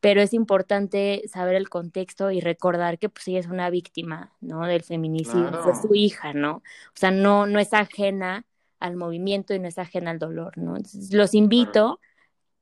pero 0.00 0.20
es 0.20 0.34
importante 0.34 1.22
saber 1.28 1.54
el 1.54 1.68
contexto 1.68 2.30
y 2.32 2.40
recordar 2.40 2.98
que 2.98 3.08
pues 3.08 3.28
ella 3.28 3.38
es 3.38 3.46
una 3.46 3.70
víctima, 3.70 4.32
¿no? 4.40 4.66
Del 4.66 4.82
feminicidio, 4.82 5.48
Claro. 5.50 5.62
fue 5.62 5.74
su 5.76 5.94
hija, 5.94 6.32
¿no? 6.32 6.56
O 6.56 6.96
sea, 6.96 7.12
no, 7.12 7.46
no 7.46 7.60
es 7.60 7.72
ajena 7.72 8.44
al 8.80 8.96
movimiento 8.96 9.54
y 9.54 9.60
no 9.60 9.68
es 9.68 9.78
ajena 9.78 10.10
al 10.10 10.18
dolor, 10.18 10.58
¿no? 10.58 10.76
Entonces, 10.76 11.12
los 11.12 11.34
invito 11.34 12.00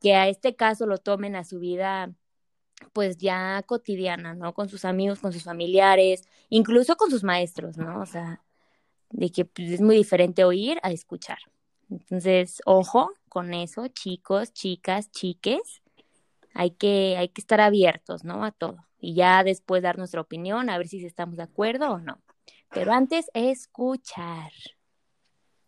que 0.02 0.14
a 0.14 0.28
este 0.28 0.54
caso 0.54 0.84
lo 0.86 0.98
tomen 0.98 1.34
a 1.34 1.44
su 1.44 1.58
vida 1.58 2.10
pues 2.92 3.18
ya 3.18 3.62
cotidiana, 3.66 4.34
¿no? 4.34 4.52
Con 4.54 4.68
sus 4.68 4.84
amigos, 4.84 5.20
con 5.20 5.32
sus 5.32 5.44
familiares, 5.44 6.22
incluso 6.48 6.96
con 6.96 7.10
sus 7.10 7.24
maestros, 7.24 7.76
¿no? 7.76 8.00
O 8.00 8.06
sea, 8.06 8.42
de 9.10 9.30
que 9.30 9.44
pues, 9.44 9.70
es 9.70 9.80
muy 9.80 9.96
diferente 9.96 10.44
oír 10.44 10.78
a 10.82 10.90
escuchar. 10.90 11.38
Entonces, 11.90 12.60
ojo 12.64 13.12
con 13.28 13.52
eso, 13.52 13.88
chicos, 13.88 14.52
chicas, 14.52 15.10
chiques. 15.10 15.82
Hay 16.54 16.72
que, 16.72 17.16
hay 17.16 17.28
que 17.28 17.40
estar 17.40 17.60
abiertos, 17.60 18.24
¿no? 18.24 18.44
A 18.44 18.52
todo. 18.52 18.86
Y 18.98 19.14
ya 19.14 19.44
después 19.44 19.82
dar 19.82 19.98
nuestra 19.98 20.20
opinión, 20.20 20.68
a 20.68 20.78
ver 20.78 20.88
si 20.88 21.04
estamos 21.04 21.36
de 21.36 21.44
acuerdo 21.44 21.92
o 21.92 21.98
no. 21.98 22.20
Pero 22.72 22.92
antes, 22.92 23.30
escuchar. 23.34 24.52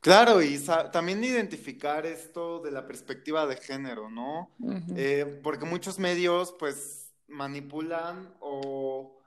Claro, 0.00 0.42
y 0.42 0.58
también 0.92 1.22
identificar 1.22 2.06
esto 2.06 2.60
de 2.60 2.72
la 2.72 2.86
perspectiva 2.86 3.46
de 3.46 3.56
género, 3.56 4.10
¿no? 4.10 4.50
Eh, 4.96 5.40
porque 5.44 5.64
muchos 5.64 6.00
medios 6.00 6.54
pues 6.58 7.12
manipulan 7.28 8.34
o 8.40 9.21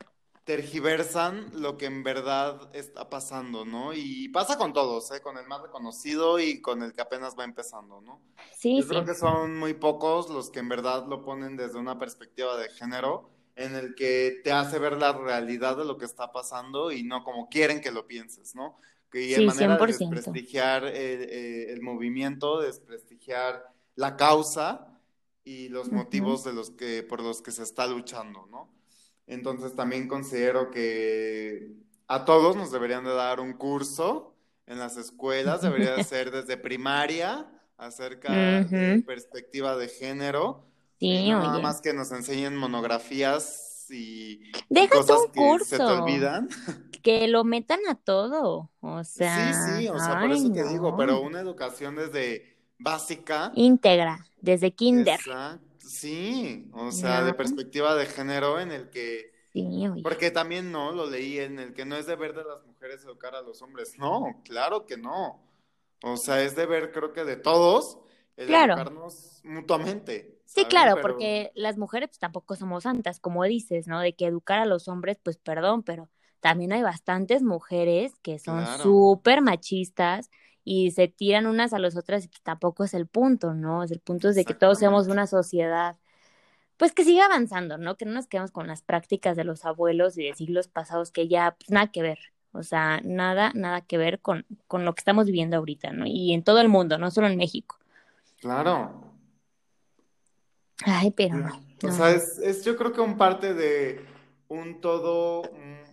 tergiversan 0.45 1.51
lo 1.61 1.77
que 1.77 1.87
en 1.87 2.03
verdad 2.03 2.69
está 2.75 3.09
pasando, 3.09 3.65
¿no? 3.65 3.93
Y 3.93 4.29
pasa 4.29 4.57
con 4.57 4.73
todos, 4.73 5.11
¿eh? 5.11 5.21
Con 5.21 5.37
el 5.37 5.47
más 5.47 5.61
reconocido 5.61 6.39
y 6.39 6.61
con 6.61 6.83
el 6.83 6.93
que 6.93 7.01
apenas 7.01 7.35
va 7.37 7.43
empezando, 7.45 8.01
¿no? 8.01 8.21
Sí, 8.49 8.81
Yo 8.81 8.87
sí. 8.87 8.95
creo 8.97 9.05
que 9.05 9.15
son 9.15 9.57
muy 9.57 9.73
pocos 9.73 10.29
los 10.29 10.49
que 10.51 10.59
en 10.59 10.69
verdad 10.69 11.05
lo 11.07 11.23
ponen 11.23 11.57
desde 11.57 11.79
una 11.79 11.97
perspectiva 11.99 12.57
de 12.57 12.69
género, 12.69 13.29
en 13.55 13.75
el 13.75 13.95
que 13.95 14.41
te 14.43 14.51
hace 14.51 14.79
ver 14.79 14.97
la 14.97 15.13
realidad 15.13 15.77
de 15.77 15.85
lo 15.85 15.97
que 15.97 16.05
está 16.05 16.31
pasando 16.31 16.91
y 16.91 17.03
no 17.03 17.23
como 17.23 17.49
quieren 17.49 17.81
que 17.81 17.91
lo 17.91 18.05
pienses, 18.07 18.53
¿no? 18.55 18.77
Que 19.11 19.35
en 19.35 19.43
Sí, 19.43 19.45
manera 19.45 19.77
de 19.77 19.85
100%. 19.85 19.85
desprestigiar 19.85 20.85
el, 20.85 20.95
eh, 21.23 21.71
el 21.71 21.81
movimiento, 21.81 22.59
desprestigiar 22.59 23.63
la 23.95 24.17
causa 24.17 24.99
y 25.43 25.69
los 25.69 25.91
motivos 25.91 26.43
de 26.43 26.53
los 26.53 26.71
que, 26.71 27.03
por 27.03 27.21
los 27.21 27.41
que 27.41 27.51
se 27.51 27.63
está 27.63 27.87
luchando, 27.87 28.45
¿no? 28.47 28.69
Entonces 29.27 29.75
también 29.75 30.07
considero 30.07 30.69
que 30.71 31.73
a 32.07 32.25
todos 32.25 32.55
nos 32.55 32.71
deberían 32.71 33.03
de 33.03 33.13
dar 33.13 33.39
un 33.39 33.53
curso 33.53 34.35
en 34.67 34.79
las 34.79 34.97
escuelas, 34.97 35.61
debería 35.61 35.95
de 35.95 36.03
ser 36.03 36.31
desde 36.31 36.57
primaria 36.57 37.47
acerca 37.77 38.31
de 38.33 39.03
perspectiva 39.05 39.75
de 39.77 39.87
género, 39.89 40.65
Sí, 40.99 41.29
no 41.29 41.39
nada 41.41 41.59
más 41.59 41.81
que 41.81 41.93
nos 41.93 42.11
enseñen 42.11 42.55
monografías 42.55 43.85
y, 43.89 44.51
tú 44.51 44.79
cosas 44.89 45.19
un 45.35 45.57
que 45.59 45.65
se 45.65 45.77
te 45.77 45.83
olvidan. 45.83 46.47
Que 47.03 47.27
lo 47.27 47.43
metan 47.43 47.79
a 47.89 47.95
todo. 47.95 48.71
O 48.79 49.03
Sí, 49.03 49.17
sea, 49.17 49.77
sí, 49.77 49.87
o 49.89 49.99
sea, 49.99 50.21
por 50.21 50.31
eso 50.31 50.51
te 50.51 50.63
digo, 50.69 50.95
pero 50.97 51.13
no. 51.13 51.21
una 51.21 51.39
educación 51.39 51.95
desde 51.95 52.57
básica, 52.79 53.51
Íntegra, 53.55 54.25
desde 54.41 54.71
kinder. 54.73 55.19
esa- 55.19 55.59
sí, 55.87 56.69
o 56.73 56.91
sea, 56.91 57.23
de 57.23 57.33
perspectiva 57.33 57.95
de 57.95 58.05
género 58.05 58.59
en 58.59 58.71
el 58.71 58.89
que 58.89 59.33
Sí. 59.53 59.87
Porque 60.03 60.31
también 60.31 60.69
no, 60.69 60.91
lo 60.91 61.09
leí 61.09 61.39
en 61.39 61.59
el 61.59 61.73
que 61.73 61.85
no 61.85 61.95
es 61.95 62.05
deber 62.05 62.33
de 62.35 62.43
las 62.43 62.61
mujeres 62.65 63.05
educar 63.05 63.35
a 63.35 63.41
los 63.41 63.61
hombres. 63.61 63.97
No, 63.97 64.41
claro 64.43 64.85
que 64.85 64.97
no. 64.97 65.41
O 66.03 66.17
sea, 66.17 66.41
es 66.43 66.57
deber, 66.57 66.91
creo 66.91 67.13
que 67.13 67.23
de 67.23 67.37
todos, 67.37 67.97
el 68.35 68.47
Claro. 68.47 68.73
educarnos 68.73 69.39
mutuamente. 69.45 70.41
Sí, 70.43 70.65
claro, 70.65 70.95
Pero- 70.95 71.01
porque 71.07 71.51
las 71.55 71.77
mujeres 71.77 72.09
pues, 72.09 72.19
tampoco 72.19 72.57
somos 72.57 72.83
santas, 72.83 73.21
como 73.21 73.45
dices, 73.45 73.87
¿no? 73.87 74.01
De 74.01 74.13
que 74.13 74.25
educar 74.25 74.59
a 74.59 74.65
los 74.65 74.89
hombres, 74.89 75.17
pues 75.23 75.37
perdón, 75.37 75.83
pero 75.83 76.09
también 76.41 76.73
hay 76.73 76.81
bastantes 76.83 77.41
mujeres 77.41 78.11
que 78.21 78.39
son 78.39 78.61
Claro. 78.61 78.83
súper 78.83 79.41
machistas 79.41 80.29
y 80.65 80.91
se 80.91 81.07
tiran 81.07 81.45
unas 81.45 81.73
a 81.73 81.79
las 81.79 81.95
otras 81.95 82.25
y 82.25 82.29
tampoco 82.43 82.83
es 82.83 82.95
el 82.95 83.05
punto, 83.05 83.53
¿no? 83.53 83.83
Es 83.83 83.91
el 83.91 83.99
punto 83.99 84.29
es 84.29 84.35
de 84.35 84.45
que 84.45 84.55
todos 84.55 84.79
seamos 84.79 85.07
una 85.07 85.27
sociedad, 85.27 85.95
pues 86.75 86.91
que 86.91 87.05
siga 87.05 87.25
avanzando, 87.25 87.77
¿no? 87.77 87.95
Que 87.95 88.05
no 88.05 88.13
nos 88.13 88.25
quedemos 88.25 88.51
con 88.51 88.65
las 88.67 88.81
prácticas 88.81 89.37
de 89.37 89.43
los 89.43 89.63
abuelos 89.63 90.17
y 90.17 90.23
de 90.25 90.33
siglos 90.33 90.67
pasados 90.67 91.11
que 91.11 91.27
ya, 91.27 91.55
pues 91.57 91.69
nada 91.69 91.91
que 91.91 92.01
ver. 92.01 92.17
O 92.51 92.63
sea, 92.63 92.99
nada, 93.03 93.51
nada 93.53 93.81
que 93.81 93.97
ver 93.97 94.19
con, 94.21 94.45
con 94.67 94.85
lo 94.85 94.95
que 94.95 95.01
estamos 95.01 95.27
viviendo 95.27 95.55
ahorita, 95.57 95.91
¿no? 95.91 96.05
Y 96.07 96.33
en 96.33 96.43
todo 96.43 96.59
el 96.61 96.69
mundo, 96.69 96.97
no 96.97 97.11
solo 97.11 97.27
en 97.27 97.37
México. 97.37 97.77
Claro. 98.39 99.13
Ay, 100.83 101.11
pero 101.11 101.35
no. 101.35 101.61
O 101.83 101.91
sea, 101.91 102.09
es, 102.09 102.39
es 102.39 102.65
yo 102.65 102.75
creo 102.75 102.91
que 102.91 103.01
un 103.01 103.17
parte 103.17 103.53
de 103.53 104.03
un 104.47 104.81
todo 104.81 105.43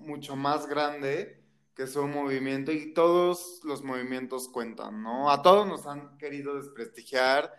mucho 0.01 0.35
más 0.35 0.67
grande 0.67 1.42
que 1.83 1.89
es 1.89 1.97
un 1.97 2.13
movimiento 2.13 2.71
y 2.71 2.95
todos 2.95 3.61
los 3.65 3.83
movimientos 3.83 4.47
cuentan, 4.49 5.03
¿no? 5.03 5.33
A 5.33 5.43
todos 5.43 5.67
nos 5.67 5.85
han 5.89 6.17
querido 6.17 6.55
desprestigiar, 6.55 7.53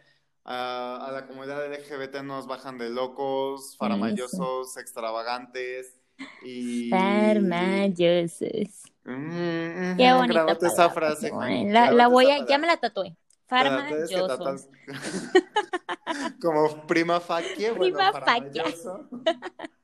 a, 0.46 1.06
a 1.06 1.12
la 1.12 1.28
comunidad 1.28 1.66
LGBT 1.66 2.24
nos 2.24 2.48
bajan 2.48 2.78
de 2.78 2.90
locos, 2.90 3.76
faramayosos, 3.78 4.78
extravagantes 4.78 6.00
y... 6.42 6.90
Farmayosos. 6.90 8.40
Mm, 9.04 9.98
Qué 9.98 10.14
ujú, 10.14 10.18
bonita 10.20 10.58
esa 10.62 10.90
frase. 10.90 11.32
La, 11.68 11.92
la 11.92 12.08
voy 12.08 12.32
a, 12.32 12.46
ya 12.46 12.58
me 12.58 12.68
la 12.68 12.78
tatué. 12.78 13.18
Tatuar. 13.50 14.56
Como 16.42 16.88
prima 16.88 17.20
facie, 17.20 17.72
bueno, 17.72 17.98
Prima 17.98 18.14
facie. 18.14 18.64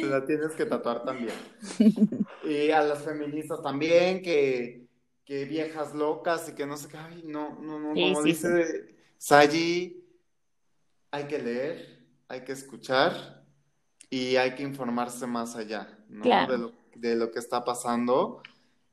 Te 0.00 0.06
la 0.06 0.24
tienes 0.24 0.52
que 0.52 0.66
tatuar 0.66 1.04
también. 1.04 1.34
Y 2.42 2.70
a 2.70 2.82
las 2.82 3.04
feministas 3.04 3.62
también, 3.62 4.22
que, 4.22 4.86
que 5.24 5.44
viejas 5.44 5.94
locas 5.94 6.48
y 6.48 6.54
que 6.54 6.64
no 6.66 6.76
sé 6.76 6.88
qué. 6.88 6.96
Ay, 6.96 7.22
no, 7.26 7.58
no, 7.60 7.78
no. 7.78 7.94
Sí, 7.94 8.00
Como 8.02 8.22
sí, 8.22 8.28
dice 8.28 8.96
Sayi, 9.18 10.04
hay 11.10 11.24
que 11.24 11.38
leer, 11.38 12.06
hay 12.28 12.42
que 12.44 12.52
escuchar 12.52 13.44
y 14.08 14.36
hay 14.36 14.54
que 14.54 14.62
informarse 14.62 15.26
más 15.26 15.54
allá, 15.54 15.98
¿no? 16.08 16.22
Claro. 16.24 16.52
De 16.52 16.58
lo, 16.58 16.72
de 16.96 17.16
lo 17.16 17.30
que 17.30 17.38
está 17.40 17.64
pasando. 17.64 18.42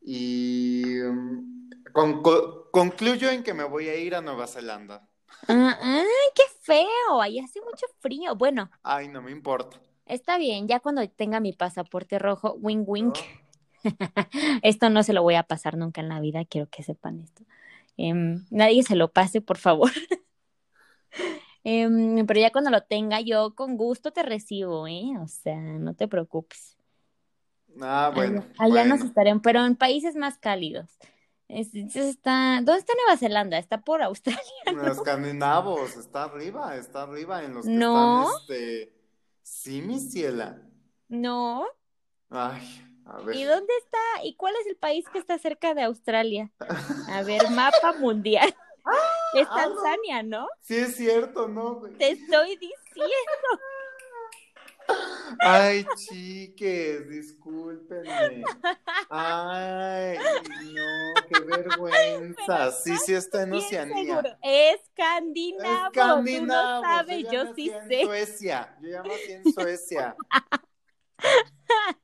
Y 0.02 1.00
um, 1.02 1.70
con- 1.94 2.22
co- 2.22 2.70
concluyo 2.72 3.30
en 3.30 3.44
que 3.44 3.54
me 3.54 3.64
voy 3.64 3.88
a 3.90 3.96
ir 3.96 4.14
a 4.16 4.22
Nueva 4.22 4.48
Zelanda. 4.48 5.08
Ah, 5.48 5.78
ay, 5.82 6.06
qué 6.36 6.44
feo. 6.62 7.22
Ahí 7.22 7.40
hace 7.40 7.62
mucho 7.62 7.86
frío. 8.00 8.36
Bueno, 8.36 8.70
Ay, 8.84 9.08
no 9.08 9.22
me 9.22 9.32
importa. 9.32 9.80
Está 10.08 10.38
bien. 10.38 10.68
Ya 10.68 10.80
cuando 10.80 11.08
tenga 11.10 11.40
mi 11.40 11.54
pasaporte 11.54 12.20
rojo, 12.20 12.54
wink 12.60 12.88
wink. 12.88 13.16
Esto 14.64 14.90
no 14.90 15.04
se 15.04 15.14
lo 15.14 15.22
voy 15.24 15.36
a 15.36 15.44
pasar 15.44 15.78
nunca 15.78 16.02
en 16.02 16.10
la 16.10 16.20
vida. 16.20 16.44
Quiero 16.46 16.68
que 16.70 16.84
sepan 16.84 17.20
esto. 17.22 17.44
Em, 17.98 18.46
nadie 18.50 18.84
se 18.84 18.96
lo 18.96 19.12
pase, 19.12 19.42
por 19.42 19.58
favor. 19.58 19.92
Em, 21.64 22.26
pero 22.26 22.40
ya 22.40 22.52
cuando 22.52 22.70
lo 22.70 22.82
tenga, 22.84 23.20
yo 23.20 23.54
con 23.54 23.76
gusto 23.76 24.12
te 24.12 24.24
recibo, 24.24 24.88
¿eh? 24.88 25.04
O 25.22 25.28
sea, 25.28 25.58
no 25.60 25.96
te 25.96 26.08
preocupes. 26.08 26.78
Ah, 27.82 28.12
bueno. 28.16 28.46
Allá, 28.58 28.82
allá 28.82 28.86
nos 28.86 29.02
estaremos, 29.02 29.42
pero 29.44 29.66
en 29.66 29.76
países 29.76 30.16
más 30.16 30.38
cálidos. 30.38 30.98
Es- 31.50 31.74
es- 31.76 31.96
está, 31.96 32.62
¿dónde 32.64 32.80
está 32.80 32.94
Nueva 32.96 33.18
Zelanda? 33.18 33.58
Está 33.58 33.82
por 33.82 34.02
Australia. 34.04 34.42
Los 34.74 34.98
escandinavos, 34.98 35.98
está 35.98 36.24
arriba, 36.24 36.76
está 36.78 37.04
arriba 37.04 37.44
en 37.44 37.54
los 37.56 37.66
que 37.66 37.72
No. 37.72 38.30
están, 38.30 38.42
este... 38.42 38.94
Sí, 39.48 39.82
mi 39.82 39.98
ciela. 39.98 40.62
No. 41.08 41.66
Ay, 42.30 42.68
a 43.06 43.22
ver. 43.22 43.34
¿Y 43.34 43.46
dónde 43.46 43.74
está? 43.78 43.98
¿Y 44.24 44.36
cuál 44.36 44.54
es 44.60 44.68
el 44.68 44.76
país 44.76 45.06
que 45.08 45.20
está 45.20 45.38
cerca 45.40 45.74
de 45.74 45.84
Australia? 45.84 46.52
A 47.08 47.24
ver, 47.24 47.50
mapa 47.52 47.94
mundial. 47.94 48.54
Es 49.34 49.46
ah, 49.52 49.68
no. 49.68 49.76
Tanzania, 49.76 50.24
¿no? 50.24 50.48
Sí 50.62 50.78
es 50.78 50.96
cierto, 50.96 51.50
¿no? 51.50 51.82
Te 51.98 52.12
estoy 52.12 52.56
diciendo. 52.56 53.60
Ay, 55.40 55.86
chiques, 55.96 57.10
discúlpenme. 57.10 58.44
Ay, 59.10 60.18
no, 60.18 61.14
qué 61.28 61.40
vergüenza. 61.42 62.72
Sí, 62.72 62.98
sí 62.98 63.14
está 63.14 63.44
en 63.44 63.54
Oceanía. 63.54 64.38
Escandinavo. 64.42 65.92
Tú 65.92 66.00
Escandinavos, 66.00 66.48
no 66.48 66.82
sabes, 66.82 67.24
yo 67.32 67.44
nací 67.46 67.66
sí 67.66 67.70
en 67.70 67.88
sé. 67.88 68.04
Suecia, 68.06 68.78
yo 68.82 68.90
ya 68.90 69.04
nací 69.04 69.32
en 69.32 69.54
Suecia. 69.54 70.16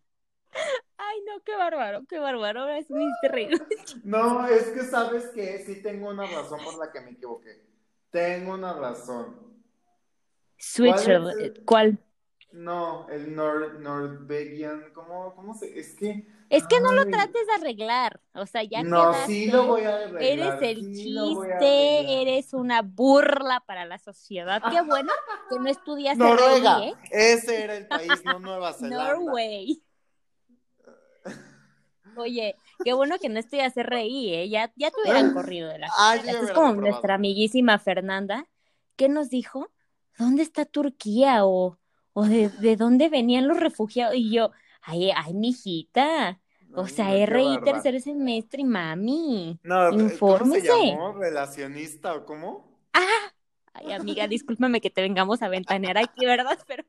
Ay, 0.98 1.22
no, 1.26 1.42
qué 1.44 1.56
bárbaro, 1.56 2.04
qué 2.08 2.20
bárbaro. 2.20 2.62
Ahora 2.62 2.74
me 2.74 2.80
hiciste 2.80 3.28
reír. 3.30 3.62
No, 4.04 4.46
es 4.48 4.66
que 4.68 4.84
sabes 4.84 5.28
que 5.30 5.64
sí 5.66 5.82
tengo 5.82 6.10
una 6.10 6.26
razón 6.28 6.60
por 6.64 6.78
la 6.78 6.92
que 6.92 7.02
me 7.02 7.12
equivoqué. 7.12 7.66
Tengo 8.12 8.54
una 8.54 8.74
razón. 8.74 9.36
Switzerland. 10.58 11.64
¿Cuál? 11.66 12.00
No, 12.54 13.08
el 13.10 13.36
Nor 13.36 13.80
Norwegian, 13.80 14.92
¿cómo, 14.94 15.34
¿cómo 15.36 15.56
se...? 15.56 15.78
Es 15.80 15.96
que... 15.96 16.28
Es 16.50 16.68
que 16.68 16.76
no 16.80 16.94
lo 16.94 17.10
trates 17.10 17.48
de 17.48 17.54
arreglar, 17.54 18.22
o 18.36 18.46
sea, 18.46 18.62
ya 18.62 18.84
No, 18.84 19.10
quedaste, 19.10 19.26
sí 19.26 19.48
lo 19.48 19.66
voy 19.66 19.82
a 19.86 19.96
arreglar. 20.04 20.22
eres 20.22 20.62
el 20.62 20.78
sí 20.94 21.18
a 21.18 21.24
chiste, 21.60 22.22
eres 22.22 22.54
una 22.54 22.84
burla 22.84 23.64
para 23.66 23.86
la 23.86 23.98
sociedad. 23.98 24.62
Qué 24.70 24.82
bueno 24.82 25.12
que 25.50 25.58
no 25.58 25.68
estudiaste 25.68 26.24
Noruega, 26.24 26.78
RI, 26.78 26.90
¿eh? 26.90 26.96
ese 27.10 27.64
era 27.64 27.76
el 27.76 27.88
país, 27.88 28.24
no 28.24 28.38
Nueva 28.38 28.72
Zelanda. 28.74 29.14
Norway. 29.16 29.84
Oye, 32.16 32.56
qué 32.84 32.94
bueno 32.94 33.18
que 33.20 33.30
no 33.30 33.40
estudias 33.40 33.74
RI, 33.76 34.36
¿eh? 34.36 34.50
Ya, 34.50 34.72
ya 34.76 34.92
te 34.92 34.98
hubieran 35.02 35.34
corrido 35.34 35.70
de 35.70 35.80
la 35.80 35.88
Ah, 35.98 36.16
Es 36.18 36.52
como 36.52 36.74
nuestra 36.74 37.16
amiguísima 37.16 37.80
Fernanda, 37.80 38.48
¿qué 38.96 39.10
nos 39.10 39.30
dijo? 39.32 39.72
¿Dónde 40.20 40.44
está 40.44 40.66
Turquía? 40.66 41.46
O, 41.46 41.80
o 42.14 42.26
de, 42.26 42.50
de 42.50 42.76
dónde 42.76 43.10
venían 43.10 43.48
los 43.48 43.60
refugiados. 43.60 44.16
Y 44.16 44.32
yo, 44.32 44.52
ay, 44.82 45.12
ay, 45.16 45.34
mijita. 45.34 46.40
O 46.76 46.88
sea, 46.88 47.14
RI 47.26 47.60
tercer 47.64 48.02
semestre 48.02 48.62
y 48.62 48.66
mami. 48.66 49.60
No, 49.64 49.90
¿cómo 49.90 50.02
Infórmese. 50.02 50.68
se 50.68 50.68
llamó? 50.90 51.14
¿Relacionista 51.14 52.14
o 52.16 52.26
cómo? 52.26 52.74
Ay, 53.74 53.92
amiga, 53.92 54.28
discúlpame 54.28 54.82
que 54.82 54.90
te 54.92 55.02
vengamos 55.02 55.42
a 55.42 55.50
ventanear 55.50 55.98
aquí, 55.98 56.26
¿verdad? 56.26 56.58
Pero 56.68 56.84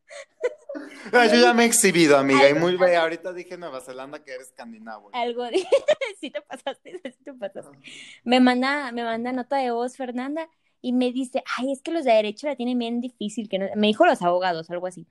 Ah, 1.12 1.26
yo 1.26 1.40
ya 1.40 1.52
me 1.54 1.64
he 1.64 1.66
exhibido, 1.66 2.16
amiga, 2.18 2.48
y 2.48 2.54
muy 2.54 2.76
bien. 2.76 2.96
Ahorita 2.96 3.32
dije 3.32 3.56
Nueva 3.56 3.80
Zelanda 3.80 4.22
que 4.24 4.32
era 4.32 4.42
escandinavo. 4.42 5.10
algo 5.12 5.44
de... 5.44 5.64
sí 6.20 6.30
te 6.30 6.40
pasaste, 6.42 7.00
sí 7.04 7.24
te 7.24 7.32
pasaste. 7.34 7.78
Me 8.24 8.40
manda, 8.40 8.90
me 8.92 9.04
manda 9.04 9.32
nota 9.32 9.56
de 9.56 9.70
voz 9.70 9.96
Fernanda 9.96 10.48
y 10.84 10.92
me 10.92 11.12
dice, 11.12 11.42
ay, 11.56 11.72
es 11.72 11.80
que 11.80 11.92
los 11.92 12.04
de 12.04 12.12
derecho 12.12 12.46
la 12.46 12.56
tienen 12.56 12.78
bien 12.78 13.00
difícil, 13.00 13.48
que 13.48 13.58
no... 13.58 13.66
me 13.74 13.86
dijo 13.86 14.04
los 14.04 14.20
abogados, 14.20 14.68
algo 14.68 14.86
así. 14.86 15.06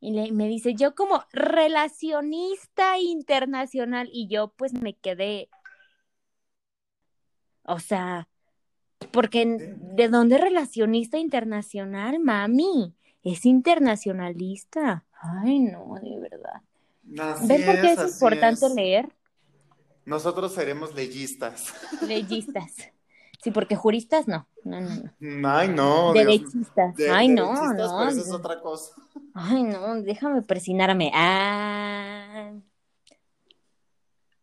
Y 0.00 0.12
le- 0.12 0.32
me 0.32 0.48
dice, 0.48 0.74
yo 0.74 0.94
como 0.94 1.22
relacionista 1.30 2.98
internacional, 2.98 4.08
y 4.10 4.28
yo 4.28 4.48
pues 4.56 4.72
me 4.72 4.94
quedé, 4.94 5.50
o 7.64 7.78
sea, 7.80 8.28
porque 9.12 9.44
¿de 9.46 10.08
dónde 10.08 10.38
relacionista 10.38 11.18
internacional, 11.18 12.18
mami? 12.18 12.94
Es 13.22 13.44
internacionalista. 13.44 15.04
Ay, 15.20 15.58
no, 15.60 15.96
de 16.02 16.18
verdad. 16.18 16.62
Así 17.18 17.46
¿Ven 17.46 17.62
por 17.66 17.80
qué 17.80 17.92
es, 17.92 17.98
importante 17.98 18.66
es. 18.66 18.74
leer? 18.74 19.08
Nosotros 20.06 20.54
seremos 20.54 20.94
leyistas. 20.94 21.74
Leyistas. 22.06 22.76
Sí, 23.44 23.50
porque 23.50 23.76
juristas 23.76 24.26
no. 24.26 24.48
No, 24.64 24.80
no, 24.80 24.88
no. 25.20 25.48
Ay, 25.50 25.68
no. 25.68 26.14
Derechistas. 26.14 26.96
De- 26.96 27.10
Ay, 27.10 27.28
no, 27.28 27.52
no. 27.74 27.76
Pero 27.76 28.08
eso 28.08 28.22
es 28.22 28.32
otra 28.32 28.58
cosa. 28.62 28.94
Ay, 29.34 29.62
no, 29.64 30.00
déjame 30.00 30.40
presionarme. 30.40 31.10
Ah, 31.14 32.52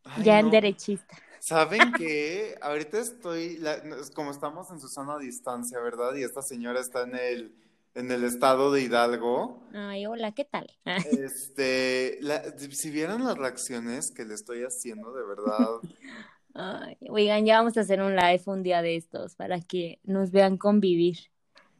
Ay, 0.04 0.24
ya 0.24 0.40
en 0.40 0.52
derechista. 0.52 1.18
¿Saben 1.40 1.94
qué? 1.98 2.56
Ahorita 2.62 3.00
estoy, 3.00 3.58
la- 3.58 3.82
como 4.14 4.30
estamos 4.30 4.70
en 4.70 4.80
Susana 4.80 5.16
a 5.16 5.18
distancia, 5.18 5.80
¿verdad? 5.80 6.14
Y 6.14 6.24
esta 6.24 6.44
señora 6.44 6.80
está 6.80 7.02
en 7.02 7.16
el, 7.16 7.56
en 7.96 8.12
el 8.12 8.24
estado 8.24 8.72
de 8.72 8.84
Hidalgo. 8.84 9.64
Ay, 9.74 10.06
hola, 10.06 10.32
¿qué 10.34 10.46
tal? 10.46 10.70
Ah, 10.86 10.98
Este, 11.12 12.20
la- 12.22 12.44
si 12.70 12.92
vieran 12.92 13.24
las 13.24 13.36
reacciones 13.36 14.12
que 14.12 14.26
le 14.26 14.36
estoy 14.36 14.62
haciendo, 14.64 15.12
de 15.14 15.24
verdad. 15.26 15.68
Ay, 16.54 16.98
oigan, 17.10 17.46
ya 17.46 17.58
vamos 17.58 17.78
a 17.78 17.82
hacer 17.82 18.02
un 18.02 18.16
live 18.16 18.44
un 18.46 18.64
día 18.64 18.82
de 18.82 18.98
estos 18.98 19.36
para 19.36 19.60
que 19.62 20.00
nos 20.04 20.32
vean 20.32 20.58
convivir. 20.58 21.18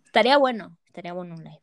Estaría 0.06 0.38
bueno, 0.38 0.78
estaría 0.86 1.14
bueno 1.14 1.36
un 1.36 1.44
live. 1.44 1.62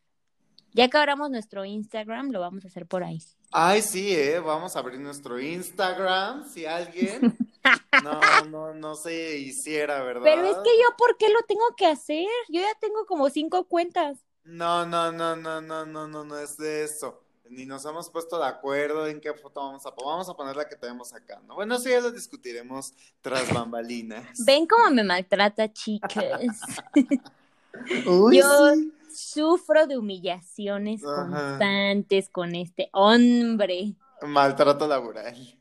Ya 0.73 0.89
que 0.89 0.99
abramos 0.99 1.31
nuestro 1.31 1.65
Instagram, 1.65 2.31
lo 2.31 2.41
vamos 2.41 2.65
a 2.65 2.69
hacer 2.69 2.87
por 2.87 3.03
ahí. 3.03 3.21
Ay, 3.51 3.81
sí, 3.83 4.15
¿eh? 4.15 4.39
Vamos 4.41 4.77
a 4.77 4.81
abrir 4.81 5.01
nuestro 5.01 5.41
Instagram, 5.41 6.47
si 6.49 6.67
alguien 6.67 7.37
no, 8.05 8.21
no, 8.49 8.75
no 8.75 8.95
se 8.95 9.39
hiciera, 9.39 10.03
¿verdad? 10.03 10.23
Pero 10.25 10.45
es 10.45 10.57
que 10.57 10.79
yo, 10.79 10.97
¿por 10.97 11.17
qué 11.17 11.31
lo 11.31 11.41
tengo 11.49 11.65
que 11.77 11.87
hacer? 11.87 12.27
Yo 12.49 12.61
ya 12.61 12.79
tengo 12.81 13.07
como 13.07 13.31
cinco 13.31 13.65
cuentas. 13.65 14.19
No, 14.45 14.87
no, 14.87 15.11
no, 15.13 15.37
no, 15.37 15.61
no, 15.61 15.87
no, 15.87 16.07
no, 16.07 16.25
no 16.25 16.39
es 16.39 16.57
de 16.59 16.85
eso. 16.85 17.23
Ni 17.51 17.65
nos 17.67 17.85
hemos 17.85 18.11
puesto 18.11 18.39
de 18.39 18.47
acuerdo 18.47 19.07
en 19.07 19.21
qué 19.21 19.33
foto 19.35 19.61
vamos 19.61 19.85
a 19.87 19.95
poner. 19.95 20.11
Vamos 20.13 20.29
a 20.29 20.35
poner 20.35 20.57
la 20.57 20.69
que 20.69 20.77
tenemos 20.77 21.13
acá, 21.15 21.41
¿no? 21.47 21.55
Bueno, 21.55 21.77
eso 21.77 21.89
ya 21.89 22.01
lo 22.01 22.11
discutiremos 22.11 22.93
tras 23.21 23.53
bambalinas. 23.55 24.45
Ven 24.45 24.67
cómo 24.67 24.91
me 24.91 25.05
maltrata, 25.05 25.73
chicas. 25.73 26.61
Uy, 28.07 28.39
Yo 28.39 28.75
sí. 28.75 28.93
sufro 29.13 29.87
de 29.87 29.97
humillaciones 29.99 31.03
Ajá. 31.05 31.27
constantes 31.31 32.29
con 32.29 32.55
este 32.55 32.91
hombre. 32.93 33.95
Maltrato 34.23 34.87
laboral, 34.89 35.35
Sí, 35.37 35.59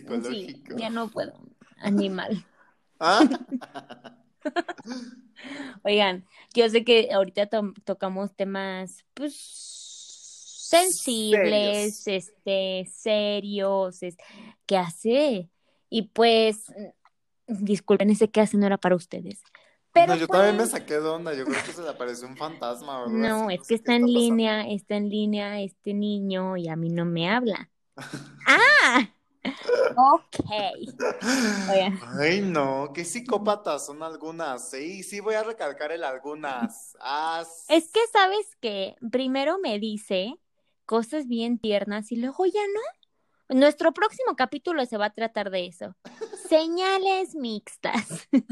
psicológico. 0.00 0.76
ya 0.76 0.90
no 0.90 1.08
puedo. 1.08 1.32
Animal. 1.78 2.44
¿Ah? 3.00 3.22
Oigan, 5.82 6.24
yo 6.54 6.68
sé 6.68 6.84
que 6.84 7.10
ahorita 7.12 7.46
to- 7.46 7.74
tocamos 7.84 8.34
temas, 8.34 9.04
pues, 9.14 9.34
sensibles, 10.74 12.02
Serios. 12.02 12.06
este, 12.06 12.86
serios, 12.92 14.02
es, 14.02 14.16
¿qué 14.66 14.76
hace? 14.78 15.50
Y 15.90 16.02
pues, 16.08 16.66
disculpen, 17.46 18.10
ese 18.10 18.30
qué 18.30 18.40
hace 18.40 18.56
no 18.56 18.66
era 18.66 18.78
para 18.78 18.96
ustedes. 18.96 19.42
Pero 19.92 20.14
No, 20.14 20.16
yo 20.16 20.26
también 20.28 20.56
me 20.56 20.62
pues, 20.62 20.70
saqué 20.70 20.94
de 20.94 21.08
onda. 21.08 21.34
Yo 21.34 21.44
creo 21.44 21.62
que 21.64 21.72
se 21.72 21.82
le 21.82 21.88
apareció 21.88 22.26
un 22.26 22.36
fantasma 22.36 23.04
algo 23.04 23.10
No, 23.10 23.50
es 23.50 23.60
que 23.66 23.74
está 23.74 23.94
en 23.94 24.02
pasando. 24.02 24.18
línea, 24.20 24.68
está 24.68 24.96
en 24.96 25.08
línea 25.08 25.60
este 25.60 25.94
niño 25.94 26.56
y 26.56 26.68
a 26.68 26.76
mí 26.76 26.88
no 26.90 27.04
me 27.04 27.30
habla. 27.30 27.70
¡Ah! 28.46 29.10
Ok. 29.96 30.36
Ay, 32.18 32.40
no, 32.42 32.90
qué 32.94 33.04
psicópatas 33.04 33.86
son 33.86 34.02
algunas. 34.02 34.70
Sí, 34.70 35.02
sí, 35.02 35.20
voy 35.20 35.34
a 35.34 35.42
recalcar 35.44 35.92
el 35.92 36.04
algunas. 36.04 36.96
Ah, 37.00 37.44
es 37.68 37.90
que 37.90 38.00
sabes 38.12 38.56
que 38.60 38.96
primero 39.10 39.58
me 39.58 39.78
dice 39.78 40.34
cosas 40.86 41.26
bien 41.26 41.58
tiernas 41.58 42.12
y 42.12 42.16
luego 42.16 42.46
ya 42.46 42.60
no. 42.74 43.56
Nuestro 43.58 43.92
próximo 43.92 44.36
capítulo 44.36 44.84
se 44.86 44.96
va 44.96 45.06
a 45.06 45.12
tratar 45.12 45.50
de 45.50 45.66
eso. 45.66 45.94
Señales 46.48 47.34
mixtas. 47.34 48.28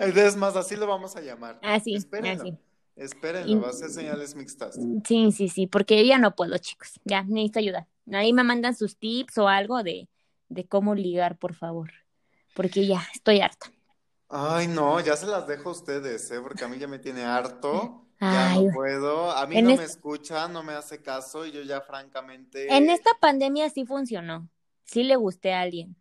Es 0.00 0.36
más, 0.36 0.56
así 0.56 0.76
lo 0.76 0.86
vamos 0.86 1.16
a 1.16 1.20
llamar. 1.20 1.58
Así, 1.62 1.94
Espérenlo. 1.94 2.42
así. 2.42 2.58
Espérenlo, 2.96 3.52
Y- 3.52 3.60
va 3.60 3.70
a 3.70 3.72
ser 3.72 3.88
señales 3.90 4.34
mixtas. 4.34 4.78
Sí, 5.06 5.32
sí, 5.32 5.48
sí, 5.48 5.66
porque 5.66 5.96
yo 5.98 6.04
ya 6.04 6.18
no 6.18 6.34
puedo, 6.34 6.58
chicos. 6.58 7.00
Ya, 7.04 7.22
necesito 7.22 7.60
ayuda. 7.60 7.88
Ahí 8.12 8.32
me 8.32 8.42
mandan 8.42 8.74
sus 8.74 8.98
tips 8.98 9.38
o 9.38 9.48
algo 9.48 9.82
de, 9.82 10.08
de 10.48 10.66
cómo 10.66 10.94
ligar, 10.94 11.38
por 11.38 11.54
favor. 11.54 11.92
Porque 12.54 12.86
ya, 12.86 13.02
estoy 13.14 13.40
harta. 13.40 13.72
Ay, 14.28 14.66
no, 14.68 15.00
ya 15.00 15.16
se 15.16 15.26
las 15.26 15.46
dejo 15.46 15.70
a 15.70 15.72
ustedes, 15.72 16.30
¿eh? 16.30 16.40
Porque 16.42 16.64
a 16.64 16.68
mí 16.68 16.78
ya 16.78 16.88
me 16.88 16.98
tiene 16.98 17.24
harto. 17.24 18.06
Ya 18.20 18.54
no 18.54 18.70
puedo. 18.72 19.30
A 19.30 19.46
mí 19.46 19.62
no 19.62 19.76
me 19.76 19.84
escucha, 19.84 20.46
no 20.46 20.62
me 20.62 20.74
hace 20.74 21.00
caso 21.00 21.46
y 21.46 21.52
yo 21.52 21.62
ya 21.62 21.80
francamente... 21.80 22.74
En 22.74 22.90
esta 22.90 23.10
pandemia 23.18 23.70
sí 23.70 23.86
funcionó. 23.86 24.48
Sí 24.84 25.04
le 25.04 25.16
gusté 25.16 25.54
a 25.54 25.62
alguien. 25.62 25.96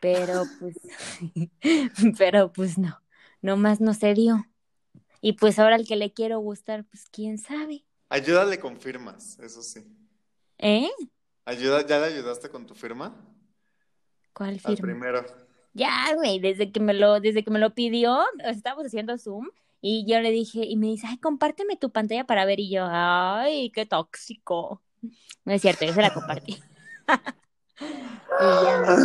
Pero 0.00 0.44
pues, 0.58 0.76
pero 2.18 2.52
pues 2.52 2.76
no. 2.76 3.00
Nomás 3.40 3.80
no 3.80 3.94
se 3.94 4.14
dio. 4.14 4.46
Y 5.20 5.34
pues 5.34 5.58
ahora 5.58 5.76
el 5.76 5.86
que 5.86 5.96
le 5.96 6.12
quiero 6.12 6.40
gustar, 6.40 6.84
pues 6.84 7.04
quién 7.10 7.38
sabe. 7.38 7.84
Ayúdale 8.08 8.58
con 8.58 8.76
firmas, 8.76 9.38
eso 9.38 9.62
sí. 9.62 9.86
¿Eh? 10.58 10.90
Ayuda, 11.44 11.86
¿ya 11.86 11.98
le 12.00 12.06
ayudaste 12.06 12.48
con 12.48 12.66
tu 12.66 12.74
firma? 12.74 13.14
¿Cuál 14.32 14.50
Al 14.50 14.60
firma? 14.60 14.82
primero. 14.82 15.24
Ya, 15.72 16.14
güey, 16.14 16.40
desde 16.40 16.72
que 16.72 16.80
me 16.80 16.94
lo, 16.94 17.20
desde 17.20 17.44
que 17.44 17.50
me 17.50 17.58
lo 17.58 17.74
pidió, 17.74 18.24
estábamos 18.44 18.86
haciendo 18.86 19.16
Zoom 19.18 19.48
y 19.86 20.06
yo 20.10 20.18
le 20.20 20.30
dije, 20.30 20.64
y 20.64 20.76
me 20.76 20.86
dice, 20.86 21.06
ay, 21.06 21.18
compárteme 21.18 21.76
tu 21.76 21.90
pantalla 21.90 22.24
para 22.24 22.46
ver, 22.46 22.58
y 22.58 22.70
yo, 22.70 22.86
ay, 22.88 23.70
qué 23.70 23.84
tóxico. 23.84 24.80
No 25.44 25.52
es 25.52 25.60
cierto, 25.60 25.84
yo 25.84 25.92
se 25.92 26.00
la 26.00 26.14
compartí. 26.14 26.56
Y 28.40 28.64
ya. 28.64 28.96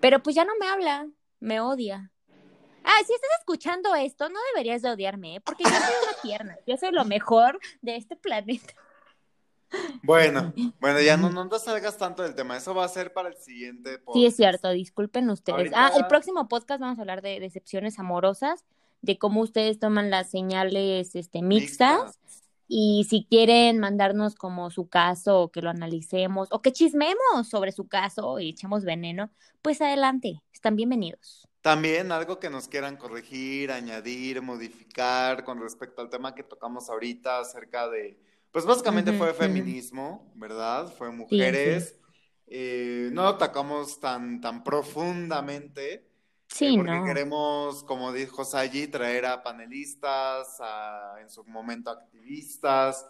Pero 0.00 0.22
pues 0.22 0.36
ya 0.36 0.44
no 0.44 0.52
me 0.60 0.66
habla, 0.68 1.08
me 1.40 1.60
odia. 1.60 2.10
Ah, 2.84 2.98
si 3.06 3.12
estás 3.14 3.30
escuchando 3.38 3.94
esto, 3.94 4.28
no 4.28 4.38
deberías 4.54 4.82
de 4.82 4.90
odiarme, 4.90 5.36
¿eh? 5.36 5.40
porque 5.40 5.64
yo 5.64 5.70
soy 5.70 5.78
una 6.02 6.22
tierna, 6.22 6.58
yo 6.66 6.76
soy 6.76 6.92
lo 6.92 7.04
mejor 7.04 7.58
de 7.82 7.96
este 7.96 8.16
planeta. 8.16 8.74
Bueno, 10.02 10.52
bueno, 10.80 11.00
ya 11.00 11.16
no, 11.16 11.30
no 11.30 11.48
te 11.48 11.58
salgas 11.58 11.96
tanto 11.96 12.22
del 12.22 12.34
tema. 12.34 12.56
Eso 12.56 12.74
va 12.74 12.84
a 12.84 12.88
ser 12.88 13.12
para 13.12 13.28
el 13.28 13.36
siguiente 13.36 13.98
podcast. 13.98 14.14
Sí, 14.16 14.26
es 14.26 14.36
cierto, 14.36 14.70
disculpen 14.70 15.30
ustedes. 15.30 15.58
Ahorita- 15.58 15.86
Ah, 15.86 15.92
el 15.96 16.06
próximo 16.06 16.48
podcast 16.48 16.80
vamos 16.80 16.98
a 16.98 17.02
hablar 17.02 17.22
de 17.22 17.38
decepciones 17.40 17.98
amorosas, 17.98 18.64
de 19.02 19.18
cómo 19.18 19.40
ustedes 19.40 19.78
toman 19.78 20.10
las 20.10 20.30
señales 20.30 21.14
este, 21.14 21.42
mixtas. 21.42 22.18
Y 22.66 23.06
si 23.10 23.26
quieren 23.28 23.78
mandarnos 23.78 24.36
como 24.36 24.70
su 24.70 24.88
caso 24.88 25.40
o 25.40 25.50
que 25.50 25.60
lo 25.60 25.70
analicemos 25.70 26.48
o 26.52 26.62
que 26.62 26.72
chismemos 26.72 27.48
sobre 27.48 27.72
su 27.72 27.88
caso 27.88 28.38
y 28.38 28.50
echemos 28.50 28.84
veneno, 28.84 29.30
pues 29.60 29.80
adelante, 29.80 30.40
están 30.52 30.76
bienvenidos. 30.76 31.48
También 31.62 32.12
algo 32.12 32.38
que 32.38 32.48
nos 32.48 32.68
quieran 32.68 32.96
corregir, 32.96 33.72
añadir, 33.72 34.40
modificar 34.40 35.44
con 35.44 35.60
respecto 35.60 36.00
al 36.00 36.10
tema 36.10 36.34
que 36.34 36.44
tocamos 36.44 36.88
ahorita 36.88 37.40
acerca 37.40 37.88
de 37.88 38.18
pues 38.52 38.64
básicamente 38.64 39.12
fue 39.12 39.32
feminismo, 39.32 40.32
¿verdad? 40.34 40.92
Fue 40.92 41.10
mujeres. 41.10 41.96
Eh, 42.48 43.10
no 43.12 43.22
lo 43.22 43.28
atacamos 43.28 44.00
tan, 44.00 44.40
tan 44.40 44.64
profundamente. 44.64 46.09
Eh, 46.50 46.54
Sí, 46.56 46.76
porque 46.76 46.90
no. 46.92 47.04
queremos, 47.04 47.84
como 47.84 48.12
dijo 48.12 48.44
Sayi, 48.44 48.88
traer 48.88 49.26
a 49.26 49.42
panelistas, 49.42 50.56
a, 50.60 51.16
en 51.20 51.30
su 51.30 51.44
momento 51.44 51.90
activistas, 51.90 53.06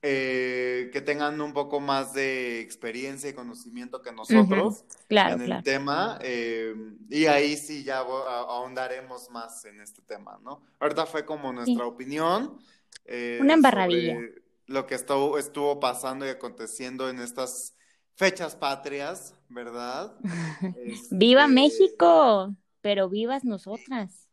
eh, 0.00 0.90
que 0.92 1.00
tengan 1.00 1.40
un 1.40 1.52
poco 1.52 1.80
más 1.80 2.12
de 2.12 2.60
experiencia 2.60 3.28
y 3.30 3.32
conocimiento 3.32 4.00
que 4.00 4.12
nosotros 4.12 4.84
Claro, 5.08 5.34
en 5.34 5.40
el 5.40 5.46
claro. 5.46 5.62
tema, 5.64 6.18
eh, 6.22 6.72
y 7.08 7.26
ahí 7.26 7.56
sí 7.56 7.82
ya 7.82 7.98
ahondaremos 7.98 9.28
más 9.30 9.64
en 9.64 9.80
este 9.80 10.02
tema, 10.02 10.38
¿no? 10.44 10.62
Ahorita 10.78 11.04
fue 11.06 11.24
como 11.24 11.52
nuestra 11.52 11.84
opinión 11.86 12.58
eh, 13.06 13.38
Una 13.40 13.54
embarradilla. 13.54 14.14
sobre 14.14 14.42
lo 14.66 14.86
que 14.86 14.94
estuvo, 14.94 15.38
estuvo 15.38 15.80
pasando 15.80 16.26
y 16.26 16.28
aconteciendo 16.28 17.08
en 17.08 17.18
estas 17.20 17.74
fechas 18.18 18.54
patrias, 18.56 19.34
¿verdad? 19.48 20.12
¡Viva 21.10 21.46
Este, 21.46 21.54
México! 21.54 22.54
Pero 22.80 23.08
vivas 23.08 23.44
nosotras. 23.44 24.28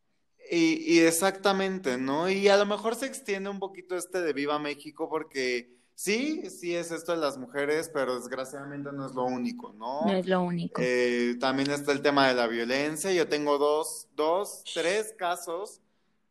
Y, 0.51 0.97
y 0.97 0.99
exactamente, 0.99 1.97
¿no? 1.97 2.29
Y 2.29 2.47
a 2.49 2.57
lo 2.57 2.65
mejor 2.65 2.95
se 2.95 3.07
extiende 3.07 3.49
un 3.49 3.59
poquito 3.59 3.95
este 3.97 4.21
de 4.21 4.31
Viva 4.33 4.59
México 4.59 5.09
porque 5.09 5.75
sí, 5.95 6.49
sí 6.51 6.75
es 6.75 6.91
esto 6.91 7.13
de 7.13 7.17
las 7.17 7.37
mujeres, 7.37 7.89
pero 7.91 8.15
desgraciadamente 8.19 8.91
no 8.93 9.07
es 9.07 9.13
lo 9.15 9.23
único, 9.25 9.73
¿no? 9.73 10.05
No 10.05 10.13
es 10.13 10.27
lo 10.27 10.43
único. 10.43 10.81
Eh, 10.83 11.35
también 11.39 11.71
está 11.71 11.91
el 11.93 12.01
tema 12.03 12.27
de 12.27 12.35
la 12.35 12.47
violencia. 12.47 13.11
Yo 13.11 13.27
tengo 13.27 13.57
dos, 13.57 14.07
dos, 14.15 14.63
tres 14.73 15.15
casos 15.17 15.81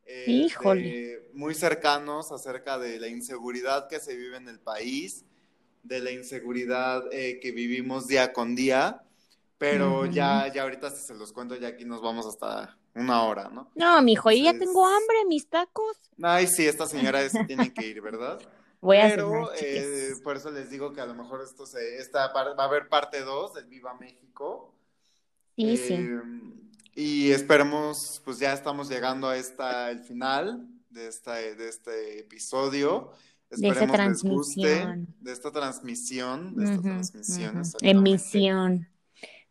eh, 0.06 0.44
Híjole. 0.44 0.82
de- 0.82 1.30
muy 1.34 1.54
cercanos 1.54 2.30
acerca 2.30 2.78
de 2.78 3.00
la 3.00 3.08
inseguridad 3.08 3.88
que 3.88 3.98
se 4.00 4.16
vive 4.16 4.36
en 4.36 4.48
el 4.48 4.60
país, 4.60 5.24
de 5.84 6.00
la 6.00 6.10
inseguridad 6.10 7.04
eh, 7.12 7.38
que 7.40 7.52
vivimos 7.52 8.06
día 8.06 8.32
con 8.32 8.54
día, 8.56 9.02
pero 9.58 10.06
ya, 10.06 10.52
ya 10.52 10.62
ahorita 10.62 10.90
si 10.90 11.06
se 11.06 11.14
los 11.14 11.32
cuento, 11.32 11.54
ya 11.56 11.68
aquí 11.68 11.84
nos 11.84 12.02
vamos 12.02 12.26
hasta 12.26 12.76
una 12.94 13.22
hora, 13.22 13.48
¿no? 13.48 13.70
No, 13.74 14.02
mijo, 14.02 14.30
yo 14.30 14.44
ya 14.44 14.58
tengo 14.58 14.84
hambre, 14.84 15.24
mis 15.28 15.48
tacos. 15.48 15.96
Ay, 16.22 16.46
sí, 16.46 16.66
esta 16.66 16.86
señora 16.86 17.28
sí 17.28 17.38
tiene 17.46 17.72
que 17.72 17.86
ir, 17.86 18.00
¿verdad? 18.00 18.40
Voy 18.80 18.98
a 18.98 19.08
Pero 19.08 19.30
cenar, 19.54 19.58
eh, 19.60 20.12
por 20.22 20.36
eso 20.36 20.50
les 20.50 20.70
digo 20.70 20.92
que 20.92 21.00
a 21.00 21.06
lo 21.06 21.14
mejor 21.14 21.40
esto 21.42 21.66
se, 21.66 21.96
esta 21.98 22.32
va 22.32 22.54
a 22.56 22.64
haber 22.66 22.88
parte 22.88 23.20
2 23.20 23.54
del 23.54 23.66
Viva 23.66 23.94
México. 23.94 24.74
Sí, 25.56 25.76
sí. 25.76 25.94
Eh, 25.94 26.20
y 26.94 27.32
esperemos, 27.32 28.20
pues 28.24 28.38
ya 28.38 28.52
estamos 28.52 28.88
llegando 28.88 29.28
a 29.28 29.36
esta, 29.36 29.90
el 29.90 30.00
final 30.00 30.68
de, 30.90 31.08
esta, 31.08 31.34
de 31.34 31.68
este 31.68 32.20
episodio. 32.20 33.10
De 33.50 33.68
esta 33.68 33.86
Esperemos 33.86 34.24
les 34.24 34.24
guste 34.24 34.60
transmisión. 34.60 35.14
de 35.20 35.32
esta 35.32 35.52
transmisión, 35.52 36.56
de 36.56 36.64
esta 36.64 36.76
Ujú, 36.76 36.88
transmisión. 36.88 37.62
Emisión. 37.82 38.88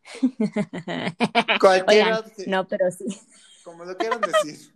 Cualquiera, 1.60 2.20
Oigan, 2.20 2.32
no, 2.48 2.68
pero 2.68 2.92
sí. 2.92 3.06
como 3.64 3.86
lo 3.86 3.96
quieran 3.98 4.22
decir. 4.22 4.74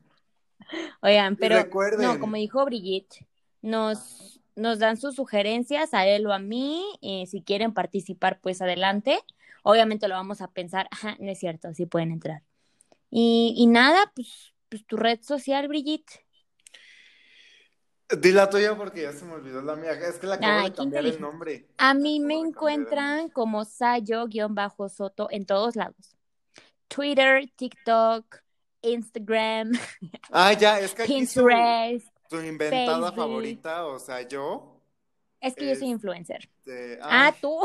Oigan, 1.01 1.35
pero 1.35 1.65
no, 1.99 2.19
como 2.19 2.35
dijo 2.37 2.63
Brigitte, 2.65 3.25
nos, 3.61 4.39
nos 4.55 4.79
dan 4.79 4.97
sus 4.97 5.15
sugerencias 5.15 5.93
a 5.93 6.07
él 6.07 6.25
o 6.27 6.33
a 6.33 6.39
mí, 6.39 6.83
eh, 7.01 7.25
si 7.27 7.41
quieren 7.41 7.73
participar, 7.73 8.39
pues 8.41 8.61
adelante. 8.61 9.19
Obviamente 9.63 10.07
lo 10.07 10.15
vamos 10.15 10.41
a 10.41 10.51
pensar, 10.51 10.87
ajá, 10.91 11.17
no 11.19 11.29
es 11.31 11.39
cierto, 11.39 11.73
sí 11.73 11.85
pueden 11.85 12.11
entrar. 12.11 12.43
Y, 13.09 13.53
y 13.57 13.67
nada, 13.67 14.11
pues, 14.15 14.53
pues 14.69 14.85
tu 14.85 14.97
red 14.97 15.21
social, 15.21 15.67
Brigitte. 15.67 16.25
Di 18.09 18.31
la 18.31 18.49
tuya 18.49 18.75
porque 18.77 19.01
ya 19.01 19.11
se 19.11 19.25
me 19.25 19.33
olvidó 19.33 19.61
la 19.61 19.75
mía. 19.75 19.91
Es 19.91 20.17
que 20.17 20.27
la 20.27 20.35
acabo 20.35 20.59
Ay, 20.59 20.69
de 20.69 20.75
¿quién 20.75 20.89
te 20.89 20.95
cambiar 20.95 21.13
el 21.13 21.21
nombre. 21.21 21.67
A 21.77 21.93
mí 21.93 22.19
me 22.21 22.35
encuentran 22.35 23.29
como 23.29 23.65
Sayo-Soto 23.65 25.27
en 25.29 25.45
todos 25.45 25.75
lados. 25.75 26.15
Twitter, 26.87 27.49
TikTok, 27.55 28.37
Instagram, 28.81 29.71
Ah, 30.31 30.53
ya, 30.53 30.79
es 30.79 30.93
que 30.93 31.03
aquí 31.03 31.13
Pinterest. 31.15 32.07
tu 32.29 32.39
inventada 32.39 33.07
Facebook. 33.07 33.15
favorita, 33.15 33.85
o 33.85 33.99
sea, 33.99 34.21
yo. 34.21 34.79
Es 35.41 35.53
que 35.55 35.67
yo 35.67 35.75
soy 35.75 35.89
influencer. 35.89 36.49
Ah, 37.01 37.27
ay, 37.27 37.33
tú. 37.41 37.59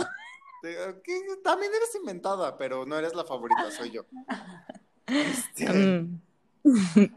que 0.62 1.20
también 1.44 1.70
eres 1.74 1.94
inventada, 1.94 2.56
pero 2.58 2.84
no 2.84 2.98
eres 2.98 3.14
la 3.14 3.24
favorita, 3.24 3.70
soy 3.70 3.90
yo. 3.90 4.04
Este, 5.06 5.68
Mm. 5.68 6.20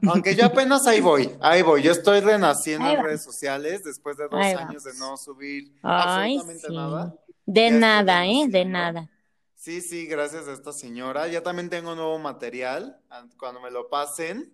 Aunque 0.08 0.36
yo 0.36 0.46
apenas 0.46 0.88
ahí 0.88 1.02
voy, 1.02 1.32
ahí 1.42 1.62
voy. 1.62 1.82
Yo 1.84 1.92
estoy 1.92 2.20
renaciendo 2.20 2.88
en 2.90 3.04
redes 3.04 3.24
sociales 3.24 3.84
después 3.84 4.18
de 4.18 4.24
dos 4.28 4.40
Ahí 4.42 4.54
años 4.54 4.84
de 4.84 4.94
no 4.96 5.18
subir 5.18 5.72
Ay, 5.84 6.36
absolutamente 6.38 6.68
sí. 6.68 6.76
nada. 6.76 7.16
De 7.46 7.70
Ya 7.70 7.72
nada, 7.78 8.26
¿eh? 8.26 8.46
De 8.50 8.66
nada. 8.66 9.10
Sí, 9.54 9.82
sí, 9.82 10.06
gracias 10.08 10.48
a 10.48 10.54
esta 10.54 10.72
señora. 10.74 11.28
Ya 11.28 11.42
también 11.42 11.70
tengo 11.70 11.96
nuevo 11.96 12.18
material. 12.20 13.00
Ah, 13.10 13.26
Cuando 13.38 13.60
me 13.62 13.70
lo 13.72 13.90
pasen, 13.90 14.52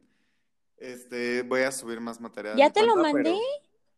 este, 0.78 1.44
voy 1.44 1.62
a 1.62 1.72
subir 1.72 2.00
más 2.02 2.20
material. 2.20 2.58
¿Ya 2.58 2.70
te 2.70 2.86
lo 2.86 2.96
mandé? 2.98 3.24
pero- 3.24 3.38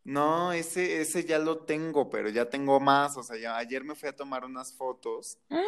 No, 0.05 0.51
ese, 0.53 1.01
ese 1.01 1.23
ya 1.23 1.39
lo 1.39 1.59
tengo, 1.59 2.09
pero 2.09 2.29
ya 2.29 2.49
tengo 2.49 2.79
más. 2.79 3.15
O 3.17 3.23
sea, 3.23 3.37
ya 3.37 3.57
ayer 3.57 3.83
me 3.83 3.95
fui 3.95 4.09
a 4.09 4.15
tomar 4.15 4.43
unas 4.45 4.73
fotos. 4.73 5.37
Ah, 5.49 5.61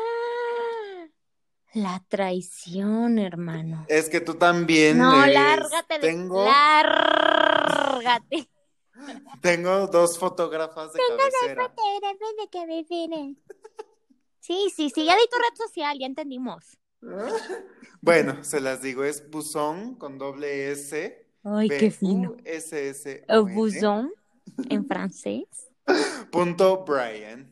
la 1.76 2.04
traición, 2.08 3.20
hermano. 3.20 3.86
Es 3.90 4.10
que 4.10 4.22
tú 4.22 4.36
también 4.36 4.98
No, 4.98 5.24
eres- 5.24 5.36
lárgate 5.36 5.94
de... 5.96 6.00
Tengo, 6.00 6.46
Lárgate. 6.46 8.50
tengo 9.42 9.88
dos 9.88 10.18
fotógrafas 10.18 10.94
de 10.94 11.00
cabecera. 11.08 11.74
de 12.38 12.50
cabecera. 12.50 13.18
Sí, 14.40 14.72
sí, 14.74 14.90
sí, 14.90 15.06
ya 15.06 15.16
di 15.16 15.28
tu 15.30 15.38
red 15.38 15.58
social, 15.58 16.00
ya 16.00 16.06
entendimos. 16.08 16.78
Bueno, 18.02 18.44
se 18.44 18.62
las 18.62 18.84
digo, 18.84 19.04
es 19.04 19.32
buzón 19.32 19.96
con 19.96 20.20
doble 20.20 20.72
S. 20.72 21.28
Ay, 21.44 21.70
qué 21.70 21.90
fino. 21.90 22.34
B-U-S-S-O-N, 22.36 23.26
El 23.28 23.42
buzón 23.56 24.14
en 24.70 24.86
francés. 24.86 25.48
Punto 26.32 26.86
Brian. 26.86 27.52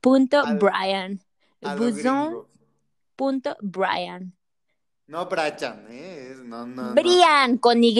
Punto 0.00 0.42
Brian. 0.58 1.20
Buzón. 1.60 2.46
Punto 3.16 3.56
Brian. 3.60 4.34
No 5.06 5.26
Brian, 5.26 5.86
¿eh? 5.90 6.28
Es- 6.32 6.38
No, 6.44 6.66
no, 6.66 6.82
no. 6.88 6.94
Brian 6.94 7.58
con 7.58 7.82
Y. 7.82 7.94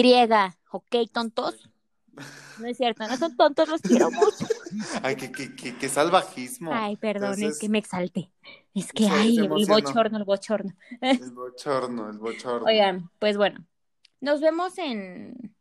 ¿Ok, 0.71 0.95
tontos? 1.11 1.69
No 2.59 2.67
es 2.67 2.77
cierto, 2.77 3.05
no 3.05 3.17
son 3.17 3.35
tontos, 3.35 3.67
los 3.67 3.81
quiero 3.81 4.09
mucho. 4.09 4.47
Ay, 5.03 5.17
qué, 5.17 5.31
qué, 5.31 5.53
qué, 5.55 5.77
qué 5.77 5.89
salvajismo. 5.89 6.71
Ay, 6.73 6.95
perdón, 6.95 7.41
es 7.43 7.59
que 7.59 7.67
me 7.67 7.77
exalté. 7.79 8.31
Es 8.73 8.93
que, 8.93 9.07
ay, 9.07 9.37
el 9.37 9.49
bochorno, 9.49 10.17
el 10.17 10.23
bochorno. 10.23 10.73
El 11.01 11.31
bochorno, 11.31 12.09
el 12.09 12.17
bochorno. 12.17 12.65
Oigan, 12.67 13.09
pues 13.19 13.37
bueno, 13.37 13.65
nos 14.21 14.41
vemos 14.41 14.77
en... 14.77 15.53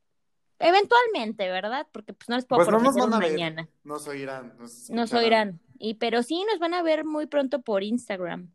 Eventualmente, 0.59 1.49
¿verdad? 1.49 1.87
Porque 1.93 2.13
pues 2.13 2.29
no 2.29 2.37
les 2.37 2.45
puedo 2.45 2.65
Pues 2.65 2.71
no 2.71 2.79
nos 2.81 2.95
van 2.95 3.13
a 3.13 3.19
ver. 3.19 3.33
mañana. 3.33 3.69
Nos 3.83 4.07
oirán. 4.07 4.55
Nos 4.59 4.91
Nos 4.91 5.13
oirán. 5.13 5.61
Y, 5.79 5.95
pero 5.95 6.23
sí, 6.23 6.45
nos 6.51 6.59
van 6.59 6.75
a 6.75 6.83
ver 6.83 7.05
muy 7.05 7.27
pronto 7.27 7.63
por 7.63 7.83
Instagram. 7.83 8.53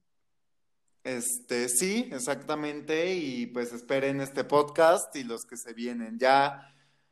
Este, 1.18 1.70
sí, 1.70 2.08
exactamente. 2.12 3.16
Y 3.16 3.48
pues 3.48 3.74
esperen 3.74 4.22
este 4.22 4.44
podcast 4.44 5.16
y 5.16 5.24
los 5.24 5.44
que 5.44 5.58
se 5.58 5.74
vienen. 5.74 6.20
Ya 6.20 6.72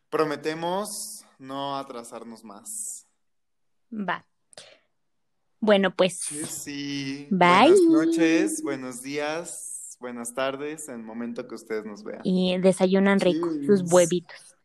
prometemos 0.09 1.25
no 1.39 1.77
atrasarnos 1.77 2.43
más. 2.43 3.07
Va. 3.91 4.25
Bueno, 5.59 5.95
pues... 5.95 6.19
Sí, 6.19 6.45
sí. 6.45 7.27
Bye. 7.31 7.71
Buenas 7.71 7.81
noches, 7.89 8.61
buenos 8.61 9.01
días, 9.01 9.97
buenas 9.99 10.35
tardes, 10.35 10.87
en 10.87 10.95
el 10.95 11.03
momento 11.03 11.47
que 11.47 11.55
ustedes 11.55 11.83
nos 11.83 12.03
vean. 12.03 12.21
Y 12.23 12.59
desayunan 12.59 13.19
rico 13.19 13.49
sus 13.65 13.91
huevitos. 13.91 14.56